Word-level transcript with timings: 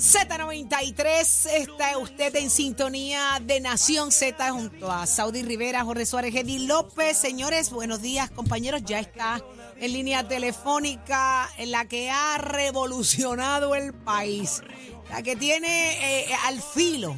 Z93, 0.00 1.46
está 1.56 1.98
usted 1.98 2.34
en 2.36 2.48
sintonía 2.48 3.38
de 3.42 3.60
Nación 3.60 4.10
Z 4.12 4.50
junto 4.50 4.90
a 4.90 5.06
Saudi 5.06 5.42
Rivera, 5.42 5.84
Jorge 5.84 6.06
Suárez, 6.06 6.34
Eddie 6.34 6.60
López. 6.60 7.18
Señores, 7.18 7.68
buenos 7.68 8.00
días, 8.00 8.30
compañeros. 8.30 8.80
Ya 8.86 8.98
está 8.98 9.42
en 9.78 9.92
línea 9.92 10.26
telefónica 10.26 11.50
en 11.58 11.70
la 11.70 11.84
que 11.84 12.10
ha 12.10 12.38
revolucionado 12.38 13.74
el 13.74 13.92
país, 13.92 14.62
la 15.10 15.22
que 15.22 15.36
tiene 15.36 16.22
eh, 16.22 16.34
al 16.46 16.62
filo 16.62 17.14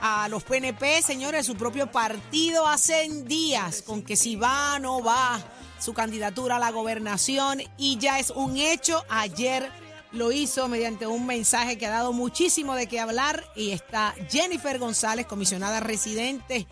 a 0.00 0.28
los 0.28 0.44
PNP, 0.44 1.02
señores, 1.02 1.46
su 1.46 1.56
propio 1.56 1.90
partido 1.90 2.68
hace 2.68 3.08
días 3.24 3.82
con 3.82 4.02
que 4.02 4.14
si 4.14 4.36
va 4.36 4.76
o 4.76 4.78
no 4.78 5.02
va 5.02 5.40
su 5.80 5.94
candidatura 5.94 6.56
a 6.56 6.58
la 6.60 6.70
gobernación 6.70 7.60
y 7.76 7.98
ya 7.98 8.20
es 8.20 8.30
un 8.30 8.56
hecho. 8.56 9.04
Ayer 9.08 9.68
lo 10.12 10.32
hizo 10.32 10.68
mediante 10.68 11.06
un 11.06 11.26
mensaje 11.26 11.78
que 11.78 11.86
ha 11.86 11.90
dado 11.90 12.12
muchísimo 12.12 12.74
de 12.74 12.86
qué 12.88 12.98
hablar 13.00 13.44
y 13.54 13.70
está 13.70 14.14
Jennifer 14.28 14.78
González, 14.78 15.26
comisionada 15.26 15.80
residente. 15.80 16.66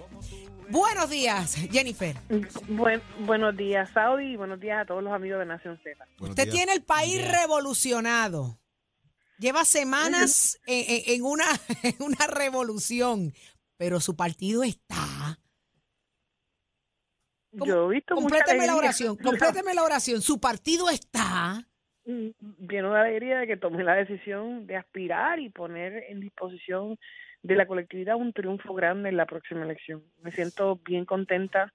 Buenos 0.70 1.08
días, 1.08 1.54
Jennifer. 1.70 2.16
Buen- 2.68 3.02
buenos 3.20 3.56
días, 3.56 3.88
Saudi, 3.94 4.32
y 4.32 4.36
buenos 4.36 4.60
días 4.60 4.82
a 4.82 4.84
todos 4.86 5.02
los 5.02 5.12
amigos 5.12 5.38
de 5.38 5.46
Nación 5.46 5.78
Z. 5.82 6.04
Usted 6.20 6.50
tiene 6.50 6.72
el 6.74 6.82
país 6.82 7.26
revolucionado. 7.30 8.58
Lleva 9.38 9.64
semanas 9.64 10.58
en, 10.66 10.84
en- 10.88 11.02
en 11.14 11.22
una, 11.24 11.44
en 11.84 11.96
una 12.00 12.26
revolución, 12.26 13.32
pero 13.76 14.00
su 14.00 14.16
partido 14.16 14.62
está. 14.64 15.38
Yo 17.52 17.90
he 17.90 17.94
visto 17.94 18.14
mucha 18.16 18.28
Compléteme 18.28 18.66
la 18.66 18.76
oración, 18.76 19.16
compléteme 19.16 19.74
la 19.74 19.82
oración. 19.84 20.20
Su 20.22 20.38
partido 20.40 20.90
está. 20.90 21.67
Lleno 22.08 22.94
de 22.94 23.00
alegría 23.00 23.40
de 23.40 23.46
que 23.46 23.58
tomé 23.58 23.84
la 23.84 23.94
decisión 23.94 24.66
de 24.66 24.76
aspirar 24.76 25.38
y 25.40 25.50
poner 25.50 26.04
en 26.08 26.20
disposición 26.20 26.98
de 27.42 27.54
la 27.54 27.66
colectividad 27.66 28.16
un 28.16 28.32
triunfo 28.32 28.72
grande 28.72 29.10
en 29.10 29.18
la 29.18 29.26
próxima 29.26 29.62
elección. 29.62 30.02
Me 30.22 30.32
siento 30.32 30.80
bien 30.86 31.04
contenta 31.04 31.70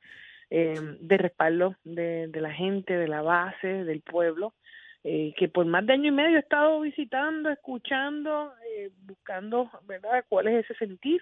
eh, 0.50 0.74
de 1.00 1.18
respaldo 1.18 1.76
de, 1.84 2.30
de 2.30 2.42
la 2.42 2.52
gente, 2.52 2.98
de 2.98 3.08
la 3.08 3.22
base, 3.22 3.84
del 3.84 4.02
pueblo, 4.02 4.56
eh, 5.04 5.36
que 5.38 5.50
por 5.50 5.68
más 5.68 5.86
de 5.86 5.94
año 5.94 6.08
y 6.08 6.16
medio 6.16 6.38
he 6.38 6.40
estado 6.40 6.82
visitando, 6.82 7.52
escuchando, 7.52 8.54
eh, 8.76 8.90
buscando, 9.06 9.70
¿verdad?, 9.86 10.26
cuál 10.28 10.48
es 10.48 10.66
ese 10.66 10.74
sentir. 10.80 11.22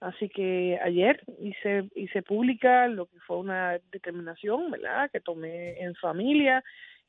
Así 0.00 0.28
que 0.28 0.78
ayer 0.82 1.22
hice, 1.40 1.88
hice 1.94 2.22
pública 2.22 2.86
lo 2.88 3.06
que 3.06 3.18
fue 3.20 3.38
una 3.38 3.78
determinación, 3.92 4.70
¿verdad?, 4.70 5.10
que 5.10 5.20
tomé 5.20 5.80
en 5.80 5.94
familia 5.94 6.62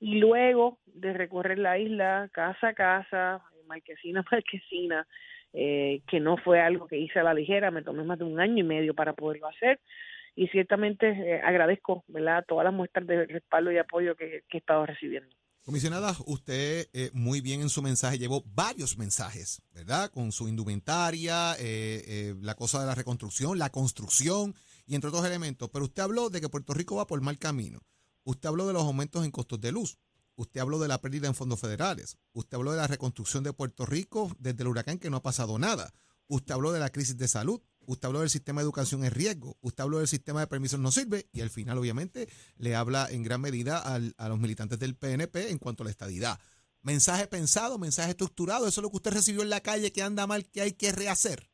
y 0.03 0.15
luego 0.15 0.79
de 0.85 1.13
recorrer 1.13 1.59
la 1.59 1.77
isla 1.77 2.29
casa 2.33 2.69
a 2.69 2.73
casa, 2.73 3.41
marquesina 3.67 4.19
a 4.19 4.25
marquesina, 4.31 5.07
eh, 5.53 6.01
que 6.07 6.19
no 6.19 6.37
fue 6.37 6.59
algo 6.59 6.87
que 6.87 6.97
hice 6.97 7.19
a 7.19 7.23
la 7.23 7.33
ligera, 7.33 7.71
me 7.71 7.83
tomé 7.83 8.03
más 8.03 8.19
de 8.19 8.25
un 8.25 8.39
año 8.39 8.59
y 8.59 8.67
medio 8.67 8.93
para 8.93 9.13
poderlo 9.13 9.47
hacer 9.47 9.79
y 10.35 10.47
ciertamente 10.47 11.09
eh, 11.09 11.41
agradezco 11.41 12.03
¿verdad? 12.07 12.43
todas 12.47 12.65
las 12.65 12.73
muestras 12.73 13.07
de 13.07 13.25
respaldo 13.27 13.71
y 13.71 13.77
apoyo 13.77 14.15
que, 14.15 14.43
que 14.49 14.57
he 14.57 14.59
estado 14.59 14.85
recibiendo. 14.85 15.33
Comisionada, 15.63 16.13
usted 16.25 16.89
eh, 16.91 17.09
muy 17.13 17.39
bien 17.39 17.61
en 17.61 17.69
su 17.69 17.81
mensaje 17.81 18.19
llevó 18.19 18.43
varios 18.53 18.97
mensajes, 18.97 19.61
¿verdad? 19.73 20.11
Con 20.11 20.33
su 20.33 20.49
indumentaria, 20.49 21.53
eh, 21.53 22.03
eh, 22.05 22.35
la 22.41 22.55
cosa 22.55 22.81
de 22.81 22.85
la 22.85 22.95
reconstrucción, 22.95 23.57
la 23.57 23.69
construcción 23.69 24.53
y 24.85 24.95
entre 24.95 25.07
otros 25.07 25.25
elementos. 25.25 25.69
Pero 25.72 25.85
usted 25.85 26.03
habló 26.03 26.29
de 26.29 26.41
que 26.41 26.49
Puerto 26.49 26.73
Rico 26.73 26.97
va 26.97 27.07
por 27.07 27.22
mal 27.22 27.39
camino. 27.39 27.79
Usted 28.23 28.50
habló 28.50 28.67
de 28.67 28.73
los 28.73 28.84
aumentos 28.84 29.23
en 29.25 29.31
costos 29.31 29.59
de 29.61 29.72
luz. 29.72 29.97
Usted 30.35 30.61
habló 30.61 30.79
de 30.79 30.88
la 30.88 31.00
pérdida 31.01 31.28
en 31.28 31.35
fondos 31.35 31.59
federales. 31.59 32.17
Usted 32.34 32.56
habló 32.57 32.72
de 32.72 32.78
la 32.78 32.88
reconstrucción 32.88 33.44
de 33.44 33.53
Puerto 33.53 33.85
Rico 33.85 34.31
desde 34.39 34.63
el 34.63 34.67
huracán 34.69 34.97
que 34.97 35.09
no 35.09 35.17
ha 35.17 35.22
pasado 35.22 35.59
nada. 35.59 35.91
Usted 36.28 36.53
habló 36.53 36.72
de 36.72 36.79
la 36.79 36.89
crisis 36.89 37.17
de 37.17 37.28
salud. 37.28 37.61
Usted 37.85 38.07
habló 38.07 38.22
del 38.22 38.29
sistema 38.29 38.61
de 38.61 38.66
educación 38.66 39.03
en 39.03 39.11
riesgo. 39.11 39.57
Usted 39.61 39.84
habló 39.84 40.00
del 40.00 40.07
sistema 40.07 40.39
de 40.39 40.47
permisos 40.47 40.79
no 40.79 40.89
sirve. 40.91 41.28
Y 41.34 41.41
al 41.41 41.50
final, 41.50 41.78
obviamente, 41.78 42.28
le 42.57 42.75
habla 42.75 43.07
en 43.11 43.23
gran 43.23 43.41
medida 43.41 43.78
al- 43.78 44.16
a 44.17 44.29
los 44.29 44.40
militantes 44.40 44.79
del 44.79 44.95
PNP 44.95 45.51
en 45.51 45.59
cuanto 45.59 45.84
a 45.84 45.85
la 45.85 45.91
estadidad. 45.91 46.40
Mensaje 46.81 47.28
pensado, 47.28 47.78
mensaje 47.78 48.11
estructurado. 48.11 48.67
Eso 48.67 48.81
es 48.81 48.84
lo 48.84 48.90
que 48.90 48.97
usted 48.97 49.11
recibió 49.13 49.41
en 49.44 49.50
la 49.50 49.59
calle 49.61 49.91
que 49.91 50.01
anda 50.01 50.25
mal, 50.25 50.45
que 50.50 50.61
hay 50.61 50.72
que 50.73 50.91
rehacer. 50.91 51.50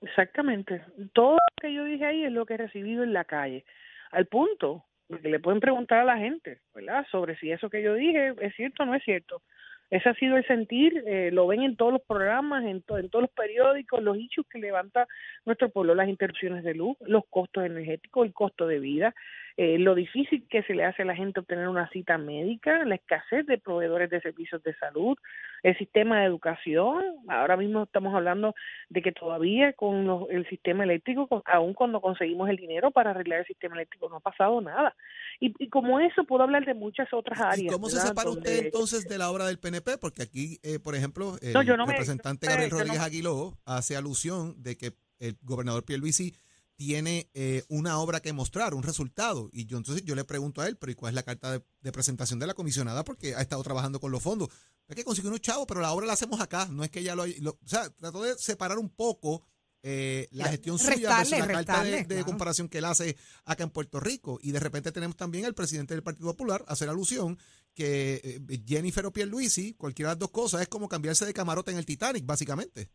Exactamente. 0.00 0.84
Todo 1.14 1.32
lo 1.34 1.38
que 1.60 1.74
yo 1.74 1.84
dije 1.84 2.04
ahí 2.04 2.24
es 2.24 2.32
lo 2.32 2.44
que 2.46 2.54
he 2.54 2.58
recibido 2.58 3.02
en 3.02 3.12
la 3.12 3.24
calle. 3.24 3.64
Al 4.12 4.26
punto, 4.26 4.84
porque 5.08 5.28
le 5.28 5.40
pueden 5.40 5.60
preguntar 5.60 6.00
a 6.00 6.04
la 6.04 6.18
gente, 6.18 6.60
¿verdad? 6.74 7.06
Sobre 7.10 7.36
si 7.36 7.50
eso 7.50 7.70
que 7.70 7.82
yo 7.82 7.94
dije 7.94 8.34
es 8.40 8.54
cierto 8.56 8.82
o 8.82 8.86
no 8.86 8.94
es 8.94 9.02
cierto. 9.04 9.42
Ese 9.90 10.08
ha 10.08 10.14
sido 10.14 10.36
el 10.36 10.46
sentir, 10.46 11.04
eh, 11.06 11.30
lo 11.30 11.46
ven 11.46 11.62
en 11.62 11.76
todos 11.76 11.92
los 11.92 12.02
programas, 12.02 12.64
en, 12.64 12.82
en 12.88 13.10
todos 13.10 13.22
los 13.22 13.30
periódicos, 13.30 14.02
los 14.02 14.16
issues 14.16 14.46
que 14.48 14.58
levanta 14.58 15.06
nuestro 15.44 15.68
pueblo, 15.68 15.94
las 15.94 16.08
interrupciones 16.08 16.64
de 16.64 16.74
luz, 16.74 16.96
los 17.02 17.24
costos 17.28 17.64
energéticos, 17.64 18.26
el 18.26 18.32
costo 18.32 18.66
de 18.66 18.80
vida, 18.80 19.14
eh, 19.56 19.78
lo 19.78 19.94
difícil 19.94 20.46
que 20.50 20.64
se 20.64 20.74
le 20.74 20.84
hace 20.84 21.02
a 21.02 21.04
la 21.04 21.14
gente 21.14 21.38
obtener 21.38 21.68
una 21.68 21.88
cita 21.90 22.18
médica, 22.18 22.84
la 22.84 22.96
escasez 22.96 23.46
de 23.46 23.56
proveedores 23.58 24.10
de 24.10 24.20
servicios 24.20 24.60
de 24.64 24.74
salud, 24.76 25.16
el 25.62 25.78
sistema 25.78 26.18
de 26.20 26.26
educación. 26.26 27.04
Ahora 27.28 27.56
mismo 27.56 27.84
estamos 27.84 28.14
hablando 28.14 28.54
de 28.88 29.00
que 29.00 29.12
todavía 29.12 29.72
con 29.74 30.06
los- 30.06 30.28
el 30.30 30.48
sistema 30.48 30.82
eléctrico, 30.82 31.28
con- 31.28 31.42
aun 31.46 31.72
cuando 31.72 32.00
conseguimos 32.00 32.48
el 32.50 32.56
dinero 32.56 32.90
para 32.90 33.10
arreglar 33.10 33.40
el 33.40 33.46
sistema 33.46 33.76
eléctrico, 33.76 34.08
no 34.08 34.16
ha 34.16 34.20
pasado 34.20 34.60
nada. 34.60 34.94
Y, 35.38 35.54
y 35.62 35.68
como 35.68 36.00
eso, 36.00 36.24
puedo 36.24 36.42
hablar 36.42 36.64
de 36.64 36.74
muchas 36.74 37.12
otras 37.12 37.40
áreas. 37.40 37.58
¿Y 37.62 37.66
cómo 37.68 37.88
se 37.88 38.00
separa 38.00 38.30
usted 38.30 38.64
entonces 38.66 39.08
de 39.08 39.18
la 39.18 39.30
obra 39.30 39.46
del 39.46 39.58
PNP? 39.60 39.98
Porque 39.98 40.22
aquí, 40.22 40.58
eh, 40.64 40.80
por 40.80 40.96
ejemplo, 40.96 41.36
el 41.40 41.52
No, 41.52 41.62
yo 41.62 41.76
no 41.76 41.86
me- 41.86 41.92
representante 41.92 42.46
no- 42.46 42.50
Gabriel 42.50 42.70
no- 42.72 42.78
Rodríguez 42.78 43.00
Aguiló 43.02 43.52
hace 43.66 43.96
alusión 43.96 44.60
de 44.62 44.76
que 44.76 44.90
el 45.20 45.36
gobernador 45.42 45.84
Pierluisi 45.84 46.32
tiene 46.76 47.30
eh, 47.34 47.62
una 47.68 47.98
obra 47.98 48.20
que 48.20 48.32
mostrar, 48.32 48.74
un 48.74 48.82
resultado. 48.82 49.48
Y 49.52 49.66
yo 49.66 49.76
entonces 49.76 50.04
yo 50.04 50.14
le 50.14 50.24
pregunto 50.24 50.60
a 50.60 50.66
él, 50.68 50.76
pero 50.76 50.92
¿y 50.92 50.94
cuál 50.94 51.10
es 51.10 51.14
la 51.14 51.22
carta 51.22 51.52
de, 51.52 51.62
de 51.82 51.92
presentación 51.92 52.38
de 52.38 52.46
la 52.46 52.54
comisionada? 52.54 53.04
Porque 53.04 53.34
ha 53.34 53.40
estado 53.40 53.62
trabajando 53.62 54.00
con 54.00 54.10
los 54.10 54.22
fondos. 54.22 54.48
Es 54.88 54.96
que 54.96 55.04
consiguió 55.04 55.30
unos 55.30 55.40
chavos, 55.40 55.66
pero 55.68 55.80
la 55.80 55.92
obra 55.92 56.06
la 56.06 56.12
hacemos 56.14 56.40
acá. 56.40 56.66
No 56.70 56.84
es 56.84 56.90
que 56.90 57.00
ella 57.00 57.14
lo, 57.14 57.22
haya- 57.22 57.36
lo- 57.40 57.58
O 57.64 57.68
sea, 57.68 57.88
trató 57.90 58.22
de 58.22 58.36
separar 58.36 58.78
un 58.78 58.90
poco 58.90 59.42
eh, 59.82 60.28
la 60.30 60.48
gestión 60.48 60.78
suya 60.78 61.16
versus 61.16 61.30
Restarle, 61.32 61.38
la 61.38 61.46
carta 61.46 61.72
de, 61.72 61.90
restarle, 61.90 61.96
de 61.98 62.06
claro. 62.06 62.24
comparación 62.26 62.68
que 62.68 62.78
él 62.78 62.84
hace 62.86 63.16
acá 63.44 63.64
en 63.64 63.70
Puerto 63.70 64.00
Rico. 64.00 64.38
Y 64.42 64.50
de 64.52 64.60
repente 64.60 64.92
tenemos 64.92 65.16
también 65.16 65.44
al 65.44 65.54
presidente 65.54 65.94
del 65.94 66.02
Partido 66.02 66.26
Popular 66.30 66.64
hacer 66.68 66.88
alusión 66.88 67.38
que 67.74 68.20
eh, 68.48 68.62
Jennifer 68.66 69.04
o 69.06 69.12
Pierluisi, 69.12 69.74
cualquiera 69.74 70.10
de 70.10 70.14
las 70.14 70.20
dos 70.20 70.30
cosas, 70.30 70.62
es 70.62 70.68
como 70.68 70.88
cambiarse 70.88 71.24
de 71.26 71.34
camarote 71.34 71.70
en 71.70 71.78
el 71.78 71.86
Titanic, 71.86 72.24
básicamente. 72.24 72.88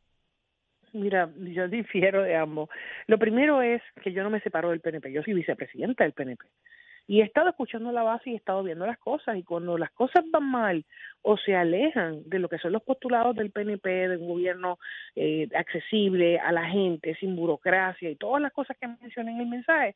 Mira, 0.93 1.29
yo 1.37 1.67
difiero 1.67 2.23
de 2.23 2.35
ambos. 2.35 2.69
Lo 3.07 3.17
primero 3.17 3.61
es 3.61 3.81
que 4.01 4.11
yo 4.11 4.23
no 4.23 4.29
me 4.29 4.41
separo 4.41 4.69
del 4.69 4.81
PNP, 4.81 5.11
yo 5.11 5.23
soy 5.23 5.33
vicepresidenta 5.33 6.03
del 6.03 6.13
PNP. 6.13 6.45
Y 7.07 7.21
he 7.21 7.23
estado 7.23 7.49
escuchando 7.49 7.91
la 7.91 8.03
base 8.03 8.29
y 8.29 8.33
he 8.33 8.35
estado 8.35 8.61
viendo 8.61 8.85
las 8.85 8.99
cosas. 8.99 9.35
Y 9.35 9.41
cuando 9.41 9.79
las 9.79 9.89
cosas 9.91 10.23
van 10.29 10.51
mal 10.51 10.85
o 11.23 11.37
se 11.37 11.55
alejan 11.55 12.21
de 12.29 12.37
lo 12.37 12.47
que 12.47 12.59
son 12.59 12.71
los 12.71 12.83
postulados 12.83 13.35
del 13.35 13.49
PNP, 13.49 14.09
de 14.09 14.17
un 14.17 14.27
gobierno 14.27 14.77
eh, 15.15 15.47
accesible 15.55 16.37
a 16.37 16.51
la 16.51 16.69
gente, 16.69 17.15
sin 17.15 17.35
burocracia 17.35 18.11
y 18.11 18.15
todas 18.15 18.43
las 18.43 18.53
cosas 18.53 18.77
que 18.79 18.87
mencioné 18.87 19.31
en 19.31 19.39
el 19.39 19.47
mensaje, 19.47 19.95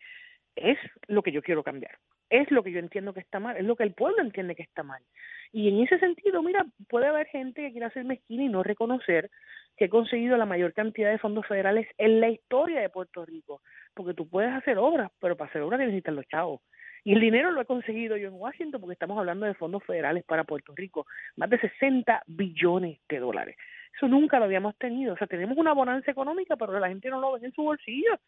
es 0.56 0.78
lo 1.08 1.22
que 1.22 1.32
yo 1.32 1.42
quiero 1.42 1.64
cambiar. 1.64 1.98
Es 2.30 2.50
lo 2.52 2.64
que 2.64 2.72
yo 2.72 2.80
entiendo 2.80 3.14
que 3.14 3.20
está 3.20 3.40
mal, 3.40 3.58
es 3.58 3.64
lo 3.64 3.76
que 3.76 3.84
el 3.84 3.94
pueblo 3.94 4.22
entiende 4.22 4.56
que 4.56 4.64
está 4.64 4.84
mal. 4.84 5.04
Y 5.52 5.68
en 5.68 5.82
ese 5.84 6.00
sentido, 6.00 6.42
mira, 6.42 6.66
puede 6.90 7.08
haber 7.08 7.28
gente 7.28 7.62
que 7.62 7.72
quiera 7.72 7.92
ser 7.92 8.06
mezquina 8.06 8.44
y 8.44 8.50
no 8.50 8.64
reconocer 8.64 9.30
que 9.78 9.86
he 9.86 9.90
conseguido 9.90 10.38
la 10.38 10.46
mayor 10.46 10.74
cantidad 10.74 11.12
de 11.12 11.20
fondos 11.20 11.46
federales 11.48 11.88
en 11.98 12.22
la 12.22 12.30
historia 12.30 12.82
de 12.82 12.90
Puerto 12.90 13.26
Rico. 13.26 13.62
Porque 13.94 14.14
tú 14.14 14.28
puedes 14.28 14.52
hacer 14.52 14.78
obras, 14.78 15.12
pero 15.20 15.38
para 15.38 15.50
hacer 15.50 15.62
obras 15.62 15.80
necesitas 15.80 16.16
los 16.16 16.28
chavos. 16.28 16.62
Y 17.04 17.14
el 17.14 17.20
dinero 17.20 17.52
lo 17.52 17.62
he 17.62 17.66
conseguido 17.66 18.16
yo 18.16 18.30
en 18.30 18.36
Washington 18.36 18.80
porque 18.80 18.94
estamos 18.94 19.18
hablando 19.18 19.46
de 19.46 19.54
fondos 19.56 19.84
federales 19.84 20.24
para 20.24 20.46
Puerto 20.46 20.74
Rico, 20.76 21.06
más 21.36 21.50
de 21.50 21.60
60 21.60 22.24
billones 22.28 23.00
de 23.10 23.20
dólares. 23.20 23.58
Eso 23.96 24.08
nunca 24.08 24.40
lo 24.40 24.46
habíamos 24.46 24.78
tenido. 24.78 25.14
O 25.14 25.18
sea, 25.18 25.28
tenemos 25.28 25.58
una 25.58 25.74
bonanza 25.74 26.10
económica, 26.10 26.56
pero 26.56 26.80
la 26.80 26.88
gente 26.88 27.10
no 27.10 27.20
lo 27.20 27.34
ve 27.34 27.46
en 27.46 27.54
su 27.54 27.62
bolsillo. 27.62 28.20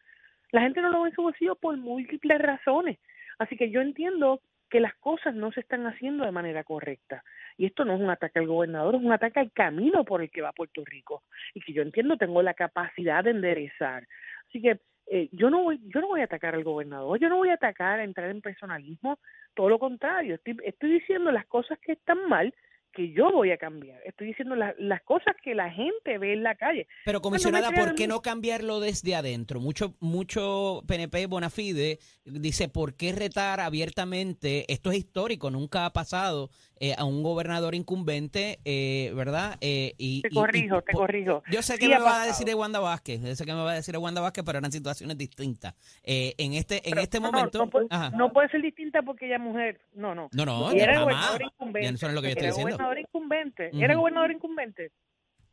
La 0.52 0.62
gente 0.62 0.80
no 0.80 0.90
lo 0.90 1.02
ve 1.02 1.10
en 1.10 1.14
su 1.14 1.22
bolsillo 1.22 1.56
por 1.56 1.76
múltiples 1.76 2.38
razones. 2.38 2.98
Así 3.38 3.56
que 3.56 3.70
yo 3.70 3.80
entiendo 3.80 4.40
que 4.70 4.80
las 4.80 4.94
cosas 4.96 5.34
no 5.34 5.52
se 5.52 5.60
están 5.60 5.86
haciendo 5.86 6.24
de 6.24 6.32
manera 6.32 6.64
correcta. 6.64 7.22
Y 7.56 7.66
esto 7.66 7.84
no 7.84 7.94
es 7.94 8.00
un 8.00 8.10
ataque 8.10 8.38
al 8.38 8.46
gobernador, 8.46 8.96
es 8.96 9.02
un 9.02 9.12
ataque 9.12 9.40
al 9.40 9.52
camino 9.52 10.04
por 10.04 10.22
el 10.22 10.30
que 10.30 10.42
va 10.42 10.52
Puerto 10.52 10.82
Rico. 10.84 11.22
Y 11.54 11.60
que 11.60 11.72
yo 11.72 11.82
entiendo 11.82 12.16
tengo 12.16 12.42
la 12.42 12.54
capacidad 12.54 13.22
de 13.22 13.30
enderezar. 13.30 14.06
Así 14.48 14.60
que 14.60 14.80
eh, 15.08 15.28
yo 15.30 15.50
no 15.50 15.62
voy 15.62 15.80
yo 15.84 16.00
no 16.00 16.08
voy 16.08 16.20
a 16.20 16.24
atacar 16.24 16.56
al 16.56 16.64
gobernador, 16.64 17.18
yo 17.20 17.28
no 17.28 17.36
voy 17.36 17.50
a 17.50 17.54
atacar 17.54 18.00
a 18.00 18.04
entrar 18.04 18.28
en 18.28 18.40
personalismo, 18.40 19.20
todo 19.54 19.68
lo 19.68 19.78
contrario, 19.78 20.34
estoy, 20.34 20.56
estoy 20.64 20.90
diciendo 20.90 21.30
las 21.30 21.46
cosas 21.46 21.78
que 21.78 21.92
están 21.92 22.28
mal 22.28 22.52
que 22.96 23.12
yo 23.12 23.30
voy 23.30 23.50
a 23.50 23.58
cambiar. 23.58 24.00
Estoy 24.06 24.28
diciendo 24.28 24.56
la- 24.56 24.74
las 24.78 25.02
cosas 25.02 25.36
que 25.44 25.54
la 25.54 25.70
gente 25.70 26.16
ve 26.18 26.32
en 26.32 26.42
la 26.42 26.54
calle. 26.54 26.86
Pero 27.04 27.20
comisionada, 27.20 27.70
¿por 27.70 27.94
qué 27.94 28.08
no 28.08 28.22
cambiarlo 28.22 28.80
desde 28.80 29.14
adentro? 29.14 29.60
Mucho, 29.60 29.94
mucho 30.00 30.82
PNP 30.88 31.26
Bonafide 31.26 31.98
dice, 32.24 32.68
¿por 32.70 32.96
qué 32.96 33.12
retar 33.12 33.60
abiertamente? 33.60 34.64
Esto 34.72 34.90
es 34.90 34.96
histórico, 34.98 35.50
nunca 35.50 35.84
ha 35.84 35.92
pasado 35.92 36.48
eh, 36.78 36.94
a 36.98 37.04
un 37.04 37.22
gobernador 37.22 37.74
incumbente, 37.74 38.58
eh, 38.64 39.10
¿verdad? 39.14 39.56
Eh, 39.60 39.94
y, 39.98 40.22
Te 40.22 40.28
y- 40.28 40.32
y 40.32 40.34
corrijo, 40.34 40.82
te 40.82 40.92
corrijo. 40.92 41.42
Yo 41.50 41.62
sé 41.62 41.78
que 41.78 41.86
Sí 41.86 41.88
me 41.92 41.98
va 41.98 42.22
a 42.22 42.26
decir 42.26 42.46
de 42.46 42.54
Wanda 42.54 42.80
Vázquez, 42.80 43.20
yo 43.22 43.34
sé 43.34 43.44
que 43.46 43.52
me 43.54 43.62
va 43.62 43.72
a 43.72 43.74
decir 43.74 43.92
de 43.92 43.98
Wanda 43.98 44.20
Vázquez, 44.20 44.44
pero 44.44 44.58
eran 44.58 44.70
situaciones 44.70 45.16
distintas. 45.16 45.74
Eh, 46.02 46.34
en 46.38 46.52
este, 46.54 46.76
en 46.86 46.90
Pero 46.90 47.00
este 47.00 47.20
no, 47.20 47.32
momento... 47.32 47.58
no, 47.58 47.70
puede, 47.70 47.86
Ajá. 47.90 48.10
no 48.10 48.32
puede 48.32 48.48
ser 48.50 48.60
distinta 48.62 49.02
porque 49.02 49.26
ella 49.26 49.36
es 49.36 49.42
mujer. 49.42 49.80
No, 49.94 50.14
no. 50.14 50.28
No, 50.32 50.44
no, 50.44 50.70
era 50.72 50.94
jamás. 50.98 51.04
gobernador 51.04 51.42
incumbente. 51.42 51.88
Ya 51.88 51.94
eso 51.94 52.06
no 52.06 52.10
es 52.10 52.14
lo 52.14 52.20
que 52.22 52.26
yo 52.28 52.30
estoy 52.32 52.44
era 52.44 52.50
diciendo. 52.52 52.76
gobernador 52.76 52.98
incumbente. 52.98 53.70
Era 53.72 53.94
gobernador 53.94 54.30
incumbente. 54.32 54.92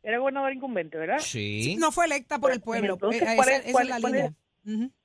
Era 0.02 0.18
gobernador 0.18 0.52
incumbente, 0.52 0.98
¿verdad? 0.98 1.18
Sí. 1.20 1.76
No 1.78 1.90
fue 1.90 2.04
electa 2.04 2.38
por 2.38 2.52
el 2.52 2.60
pueblo. 2.60 2.94
Entonces, 2.94 3.22
Eh, 3.22 3.32
¿cuál 3.36 3.48
esa, 3.48 3.56
es- 3.56 3.62
esa 3.64 3.72
cuál- 3.72 3.84
es 3.84 3.88
la 3.90 4.00
cuál 4.00 4.12
línea. 4.12 4.26
es- 4.26 4.34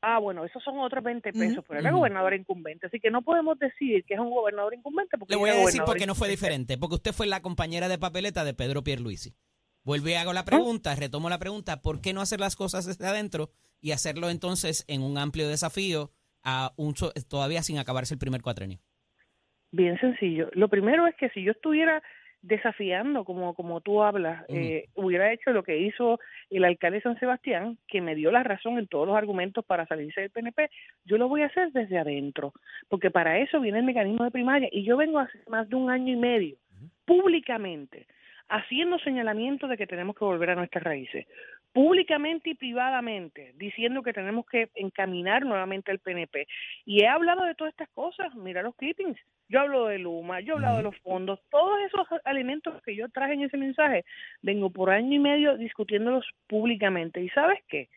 Ah, 0.01 0.19
bueno, 0.19 0.45
esos 0.45 0.63
son 0.63 0.79
otros 0.79 1.03
20 1.03 1.33
pesos, 1.33 1.57
Ujú. 1.59 1.65
pero 1.67 1.79
era 1.81 1.91
gobernador 1.91 2.33
incumbente. 2.33 2.87
Así 2.87 2.99
que 2.99 3.11
no 3.11 3.21
podemos 3.21 3.59
decir 3.59 4.03
que 4.05 4.13
es 4.13 4.19
un 4.19 4.29
gobernador 4.29 4.73
incumbente 4.73 5.17
porque 5.17 5.33
Le 5.33 5.39
voy 5.39 5.49
a 5.49 5.55
decir 5.55 5.83
por 5.83 5.97
qué 5.97 6.05
no 6.07 6.15
fue 6.15 6.29
diferente, 6.29 6.77
porque 6.77 6.95
usted 6.95 7.11
fue 7.13 7.27
la 7.27 7.41
compañera 7.41 7.87
de 7.89 7.97
papeleta 7.97 8.43
de 8.43 8.53
Pedro 8.53 8.83
Pierluisi. 8.83 9.35
Vuelvo 9.83 10.09
y 10.09 10.13
¿Ah? 10.13 10.21
hago 10.21 10.33
la 10.33 10.45
pregunta, 10.45 10.95
retomo 10.95 11.29
la 11.29 11.39
pregunta, 11.39 11.81
¿por 11.81 12.01
qué 12.01 12.13
no 12.13 12.21
hacer 12.21 12.39
las 12.39 12.55
cosas 12.55 12.85
desde 12.85 13.07
adentro 13.07 13.49
y 13.81 13.91
hacerlo 13.91 14.29
entonces 14.29 14.85
en 14.87 15.01
un 15.01 15.17
amplio 15.17 15.47
desafío 15.47 16.11
a 16.43 16.73
un 16.77 16.95
so- 16.95 17.11
todavía 17.29 17.63
sin 17.63 17.79
acabarse 17.79 18.13
el 18.13 18.19
primer 18.19 18.41
cuatrenio? 18.41 18.79
Bien 19.71 19.99
sencillo. 19.99 20.49
Lo 20.53 20.67
primero 20.67 21.05
es 21.07 21.15
que 21.15 21.29
si 21.29 21.43
yo 21.43 21.51
estuviera 21.51 22.01
desafiando, 22.41 23.25
como, 23.25 23.53
como 23.53 23.81
tú 23.81 24.01
hablas, 24.01 24.45
eh, 24.47 24.85
hubiera 24.95 25.31
hecho 25.31 25.51
lo 25.51 25.63
que 25.63 25.77
hizo 25.77 26.19
el 26.49 26.63
alcalde 26.63 26.97
de 26.97 27.03
San 27.03 27.19
Sebastián, 27.19 27.77
que 27.87 28.01
me 28.01 28.15
dio 28.15 28.31
la 28.31 28.43
razón 28.43 28.77
en 28.77 28.87
todos 28.87 29.07
los 29.07 29.17
argumentos 29.17 29.65
para 29.65 29.85
salirse 29.85 30.21
del 30.21 30.29
PNP, 30.29 30.69
yo 31.05 31.17
lo 31.17 31.27
voy 31.27 31.41
a 31.41 31.47
hacer 31.47 31.71
desde 31.71 31.99
adentro, 31.99 32.53
porque 32.87 33.11
para 33.11 33.39
eso 33.39 33.59
viene 33.59 33.79
el 33.79 33.85
mecanismo 33.85 34.23
de 34.23 34.31
primaria. 34.31 34.69
Y 34.71 34.83
yo 34.83 34.97
vengo 34.97 35.19
hace 35.19 35.39
más 35.49 35.67
de 35.69 35.75
un 35.75 35.89
año 35.89 36.13
y 36.13 36.17
medio, 36.17 36.55
públicamente, 37.05 38.07
haciendo 38.47 38.97
señalamientos 38.99 39.69
de 39.69 39.77
que 39.77 39.87
tenemos 39.87 40.15
que 40.15 40.25
volver 40.25 40.51
a 40.51 40.55
nuestras 40.55 40.83
raíces, 40.83 41.27
públicamente 41.73 42.51
y 42.51 42.55
privadamente, 42.55 43.53
diciendo 43.55 44.01
que 44.01 44.13
tenemos 44.13 44.45
que 44.47 44.69
encaminar 44.75 45.45
nuevamente 45.45 45.91
al 45.91 45.99
PNP. 45.99 46.47
Y 46.85 47.03
he 47.03 47.07
hablado 47.07 47.43
de 47.45 47.55
todas 47.55 47.73
estas 47.73 47.89
cosas, 47.89 48.33
mira 48.35 48.61
los 48.61 48.75
clippings, 48.75 49.19
yo 49.47 49.61
hablo 49.61 49.87
de 49.87 49.99
Luma, 49.99 50.39
yo 50.39 50.53
he 50.53 50.55
hablado 50.55 50.77
de 50.77 50.83
los 50.83 50.97
fondos, 50.99 51.39
todos 51.49 51.79
esos 51.81 52.07
elementos 52.25 52.81
que 52.83 52.95
yo 52.95 53.09
traje 53.09 53.33
en 53.33 53.43
ese 53.43 53.57
mensaje, 53.57 54.05
vengo 54.41 54.69
por 54.69 54.89
año 54.89 55.13
y 55.13 55.19
medio 55.19 55.57
discutiéndolos 55.57 56.25
públicamente. 56.47 57.21
¿Y 57.21 57.29
sabes 57.29 57.59
qué? 57.67 57.89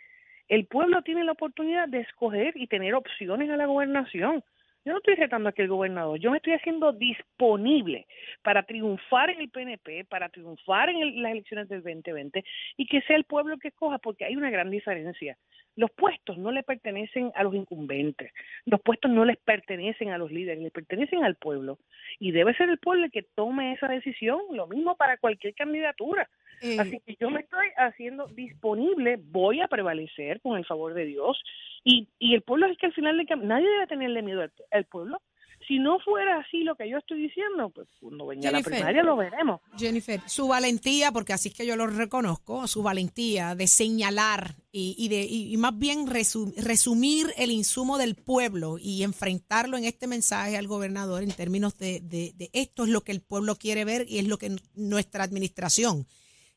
El 0.49 0.67
pueblo 0.67 1.03
tiene 1.03 1.25
la 1.25 1.33
oportunidad 1.33 1.89
de 1.89 2.01
escoger 2.01 2.55
y 2.57 2.67
tener 2.67 2.95
opciones 2.95 3.49
a 3.51 3.57
la 3.57 3.67
gobernación. 3.67 4.45
Yo 4.85 4.93
no 4.93 4.99
estoy 4.99 5.15
retando 5.15 5.49
aquí 5.49 5.63
al 5.63 5.69
gobernador, 5.69 6.19
yo 6.19 6.31
me 6.33 6.39
estoy 6.39 6.55
haciendo 6.55 6.93
disponible 6.93 8.07
para 8.43 8.65
triunfar 8.65 9.31
en 9.31 9.41
el 9.41 9.49
PNP, 9.49 10.05
para 10.07 10.29
triunfar 10.29 10.89
en 10.91 10.97
el- 11.03 11.23
las 11.23 11.33
elecciones 11.33 11.69
del 11.69 11.83
2020 11.83 12.45
y 12.77 12.87
que 12.87 13.01
sea 13.03 13.17
el 13.17 13.25
pueblo 13.25 13.59
que 13.59 13.69
escoja, 13.69 13.99
porque 13.99 14.25
hay 14.25 14.35
una 14.35 14.51
gran 14.51 14.71
diferencia. 14.71 15.39
Los 15.77 15.91
puestos 15.91 16.37
no 16.39 16.53
le 16.53 16.63
pertenecen 16.63 17.33
a 17.35 17.43
los 17.43 17.55
incumbentes, 17.55 18.33
los 18.67 18.81
puestos 18.81 19.11
no 19.11 19.25
les 19.25 19.39
pertenecen 19.39 20.11
a 20.11 20.19
los 20.19 20.31
líderes, 20.31 20.63
les 20.63 20.73
pertenecen 20.73 21.25
al 21.25 21.37
pueblo. 21.37 21.79
Y 22.19 22.33
debe 22.33 22.55
ser 22.55 22.69
el 22.69 22.79
pueblo 22.79 23.07
el 23.07 23.11
que 23.11 23.23
tome 23.35 23.73
esa 23.73 23.89
decisión, 23.89 24.41
lo 24.53 24.67
mismo 24.67 24.97
para 24.97 25.17
cualquier 25.17 25.55
candidatura. 25.55 26.29
Eh, 26.61 26.77
Así 26.79 27.01
que 27.01 27.17
yo 27.19 27.31
me 27.31 27.41
estoy 27.41 27.67
haciendo 27.77 28.27
disponible, 28.29 29.19
voy 29.21 29.61
a 29.61 29.69
prevalecer 29.69 30.41
con 30.41 30.57
el 30.57 30.65
favor 30.65 30.95
de 30.95 31.07
Dios. 31.07 31.43
Y, 31.85 32.09
y 32.19 32.35
el 32.35 32.43
pueblo 32.43 32.67
es 32.67 32.79
que 32.79 32.87
al 32.87 32.93
final 32.93 33.27
nadie 33.43 33.69
debe 33.69 33.87
tenerle 33.87 34.23
miedo 34.23 34.43
al, 34.43 34.53
al 34.71 34.85
pueblo. 34.85 35.21
Si 35.69 35.79
no 35.79 35.99
fuera 36.01 36.39
así 36.41 36.65
lo 36.65 36.75
que 36.77 36.89
yo 36.91 36.99
estoy 36.99 37.23
diciendo, 37.23 37.71
pues 37.71 37.89
cuando 38.01 38.27
venga 38.27 38.51
la 38.51 38.59
Jennifer. 38.59 38.73
primaria 38.73 39.03
lo 39.03 39.17
veremos. 39.17 39.61
Jennifer, 39.79 40.21
su 40.27 40.49
valentía, 40.49 41.13
porque 41.13 41.33
así 41.33 41.49
es 41.51 41.55
que 41.55 41.65
yo 41.67 41.77
lo 41.77 41.87
reconozco, 41.87 42.67
su 42.67 42.83
valentía 42.83 43.55
de 43.55 43.67
señalar 43.69 44.57
y, 44.73 44.95
y 44.99 45.09
de, 45.09 45.23
y, 45.25 45.57
más 45.57 45.79
bien 45.79 46.07
resu- 46.07 46.53
resumir 46.57 47.33
el 47.37 47.51
insumo 47.51 47.99
del 47.99 48.15
pueblo 48.17 48.77
y 48.79 49.03
enfrentarlo 49.03 49.77
en 49.77 49.85
este 49.85 50.07
mensaje 50.07 50.57
al 50.57 50.67
gobernador 50.67 51.23
en 51.23 51.31
términos 51.33 51.79
de, 51.79 52.01
de- 52.01 52.33
de 52.37 52.51
esto 52.53 52.85
es 52.85 52.91
lo 52.91 53.03
que 53.03 53.13
el 53.13 53.21
pueblo 53.23 53.57
quiere 53.57 53.85
ver 53.85 54.07
y 54.09 54.19
es 54.19 54.27
lo 54.27 54.39
que 54.39 54.57
nuestra 54.75 55.25
administración, 55.25 56.07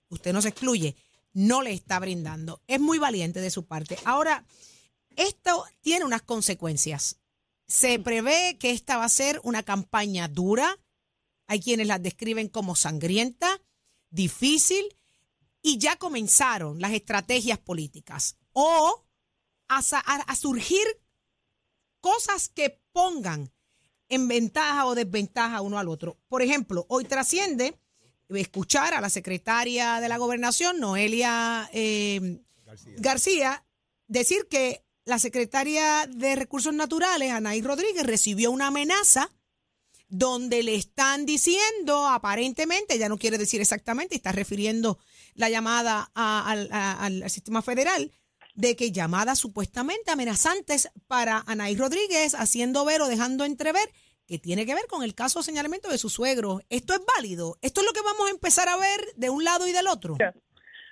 usted 0.09 0.33
no 0.33 0.41
se 0.41 0.49
excluye, 0.49 0.95
no 1.33 1.61
le 1.61 1.71
está 1.73 1.99
brindando. 1.99 2.61
Es 2.67 2.79
muy 2.79 2.97
valiente 2.97 3.39
de 3.41 3.49
su 3.51 3.65
parte. 3.67 3.97
Ahora, 4.05 4.45
esto 5.15 5.63
tiene 5.81 6.05
unas 6.05 6.21
consecuencias. 6.23 7.19
Se 7.67 7.99
prevé 7.99 8.57
que 8.59 8.71
esta 8.71 8.97
va 8.97 9.05
a 9.05 9.09
ser 9.09 9.39
una 9.43 9.63
campaña 9.63 10.27
dura, 10.27 10.77
hay 11.47 11.59
quienes 11.59 11.87
las 11.87 12.01
describen 12.01 12.47
como 12.47 12.75
sangrienta, 12.75 13.61
difícil, 14.09 14.95
y 15.61 15.77
ya 15.79 15.95
comenzaron 15.95 16.79
las 16.79 16.91
estrategias 16.93 17.57
políticas. 17.57 18.37
O 18.53 19.03
a, 19.67 19.81
sa- 19.81 20.03
a- 20.05 20.21
a 20.21 20.35
surgir 20.35 20.85
cosas 22.01 22.49
que 22.49 22.79
pongan 22.91 23.51
en 24.09 24.27
ventaja 24.27 24.85
o 24.85 24.93
desventaja 24.93 25.61
uno 25.61 25.79
al 25.79 25.89
otro. 25.89 26.19
Por 26.27 26.43
ejemplo, 26.43 26.85
hoy 26.87 27.05
trasciende 27.05 27.75
escuchar 28.29 28.93
a 28.93 29.01
la 29.01 29.09
secretaria 29.09 29.99
de 29.99 30.07
la 30.09 30.17
gobernación, 30.17 30.79
Noelia 30.79 31.67
eh, 31.73 32.41
García, 32.97 33.65
decir 34.07 34.47
que 34.47 34.84
la 35.05 35.19
secretaria 35.19 36.07
de 36.07 36.35
Recursos 36.35 36.73
Naturales, 36.73 37.31
Anaí 37.31 37.61
Rodríguez, 37.61 38.05
recibió 38.05 38.51
una 38.51 38.67
amenaza 38.67 39.31
donde 40.07 40.63
le 40.63 40.75
están 40.75 41.25
diciendo, 41.25 42.07
aparentemente, 42.07 42.97
ya 42.97 43.09
no 43.09 43.17
quiere 43.17 43.37
decir 43.37 43.61
exactamente, 43.61 44.15
está 44.15 44.31
refiriendo 44.31 44.99
la 45.35 45.49
llamada 45.49 46.11
al, 46.15 47.29
sistema 47.29 47.61
federal, 47.61 48.11
de 48.55 48.75
que 48.75 48.91
llamadas 48.91 49.39
supuestamente 49.39 50.11
amenazantes 50.11 50.89
para 51.07 51.43
Anaí 51.45 51.75
Rodríguez, 51.75 52.33
haciendo 52.35 52.85
ver 52.85 53.01
o 53.01 53.07
dejando 53.07 53.45
entrever 53.45 53.91
que 54.25 54.39
tiene 54.39 54.65
que 54.65 54.73
ver 54.73 54.87
con 54.87 55.03
el 55.03 55.13
caso 55.13 55.39
de 55.39 55.45
señalamiento 55.45 55.89
de 55.89 55.99
su 55.99 56.09
suegro. 56.09 56.61
¿Esto 56.69 56.93
es 56.95 57.01
válido? 57.15 57.59
¿Esto 57.61 57.81
es 57.81 57.87
lo 57.87 57.93
que 57.93 58.01
vamos 58.01 58.27
a 58.27 58.31
empezar 58.31 58.69
a 58.69 58.77
ver 58.77 59.13
de 59.15 59.29
un 59.29 59.43
lado 59.43 59.67
y 59.67 59.71
del 59.71 59.87
otro? 59.87 60.17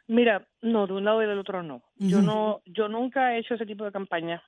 Mira, 0.07 0.45
no, 0.62 0.86
de 0.86 0.93
un 0.93 1.05
lado 1.05 1.24
y 1.24 1.27
del 1.27 1.39
otro 1.39 1.63
no. 1.63 1.81
Yo 1.95 2.22
no, 2.22 2.62
yo 2.65 2.88
nunca 2.89 3.33
he 3.36 3.39
hecho 3.39 3.55
ese 3.55 3.65
tipo 3.65 3.86
de 3.86 3.91
campaña. 3.91 4.43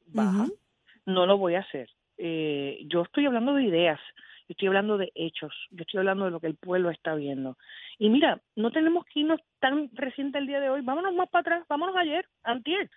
No 1.05 1.25
lo 1.25 1.37
voy 1.37 1.55
a 1.55 1.59
hacer. 1.59 1.89
Eh, 2.17 2.79
yo 2.87 3.03
estoy 3.03 3.25
hablando 3.25 3.53
de 3.53 3.63
ideas, 3.63 3.99
yo 4.47 4.53
estoy 4.53 4.67
hablando 4.67 4.97
de 4.97 5.11
hechos, 5.15 5.53
yo 5.71 5.81
estoy 5.81 5.99
hablando 5.99 6.25
de 6.25 6.31
lo 6.31 6.39
que 6.39 6.47
el 6.47 6.55
pueblo 6.55 6.89
está 6.89 7.13
viendo. 7.15 7.57
Y 7.99 8.09
mira, 8.09 8.41
no 8.55 8.71
tenemos 8.71 9.05
que 9.05 9.21
irnos 9.21 9.39
tan 9.59 9.89
reciente 9.93 10.37
el 10.37 10.47
día 10.47 10.59
de 10.59 10.69
hoy. 10.69 10.81
Vámonos 10.81 11.13
más 11.13 11.29
para 11.29 11.41
atrás, 11.41 11.65
vámonos 11.67 11.95
ayer, 11.97 12.25
antier. 12.43 12.89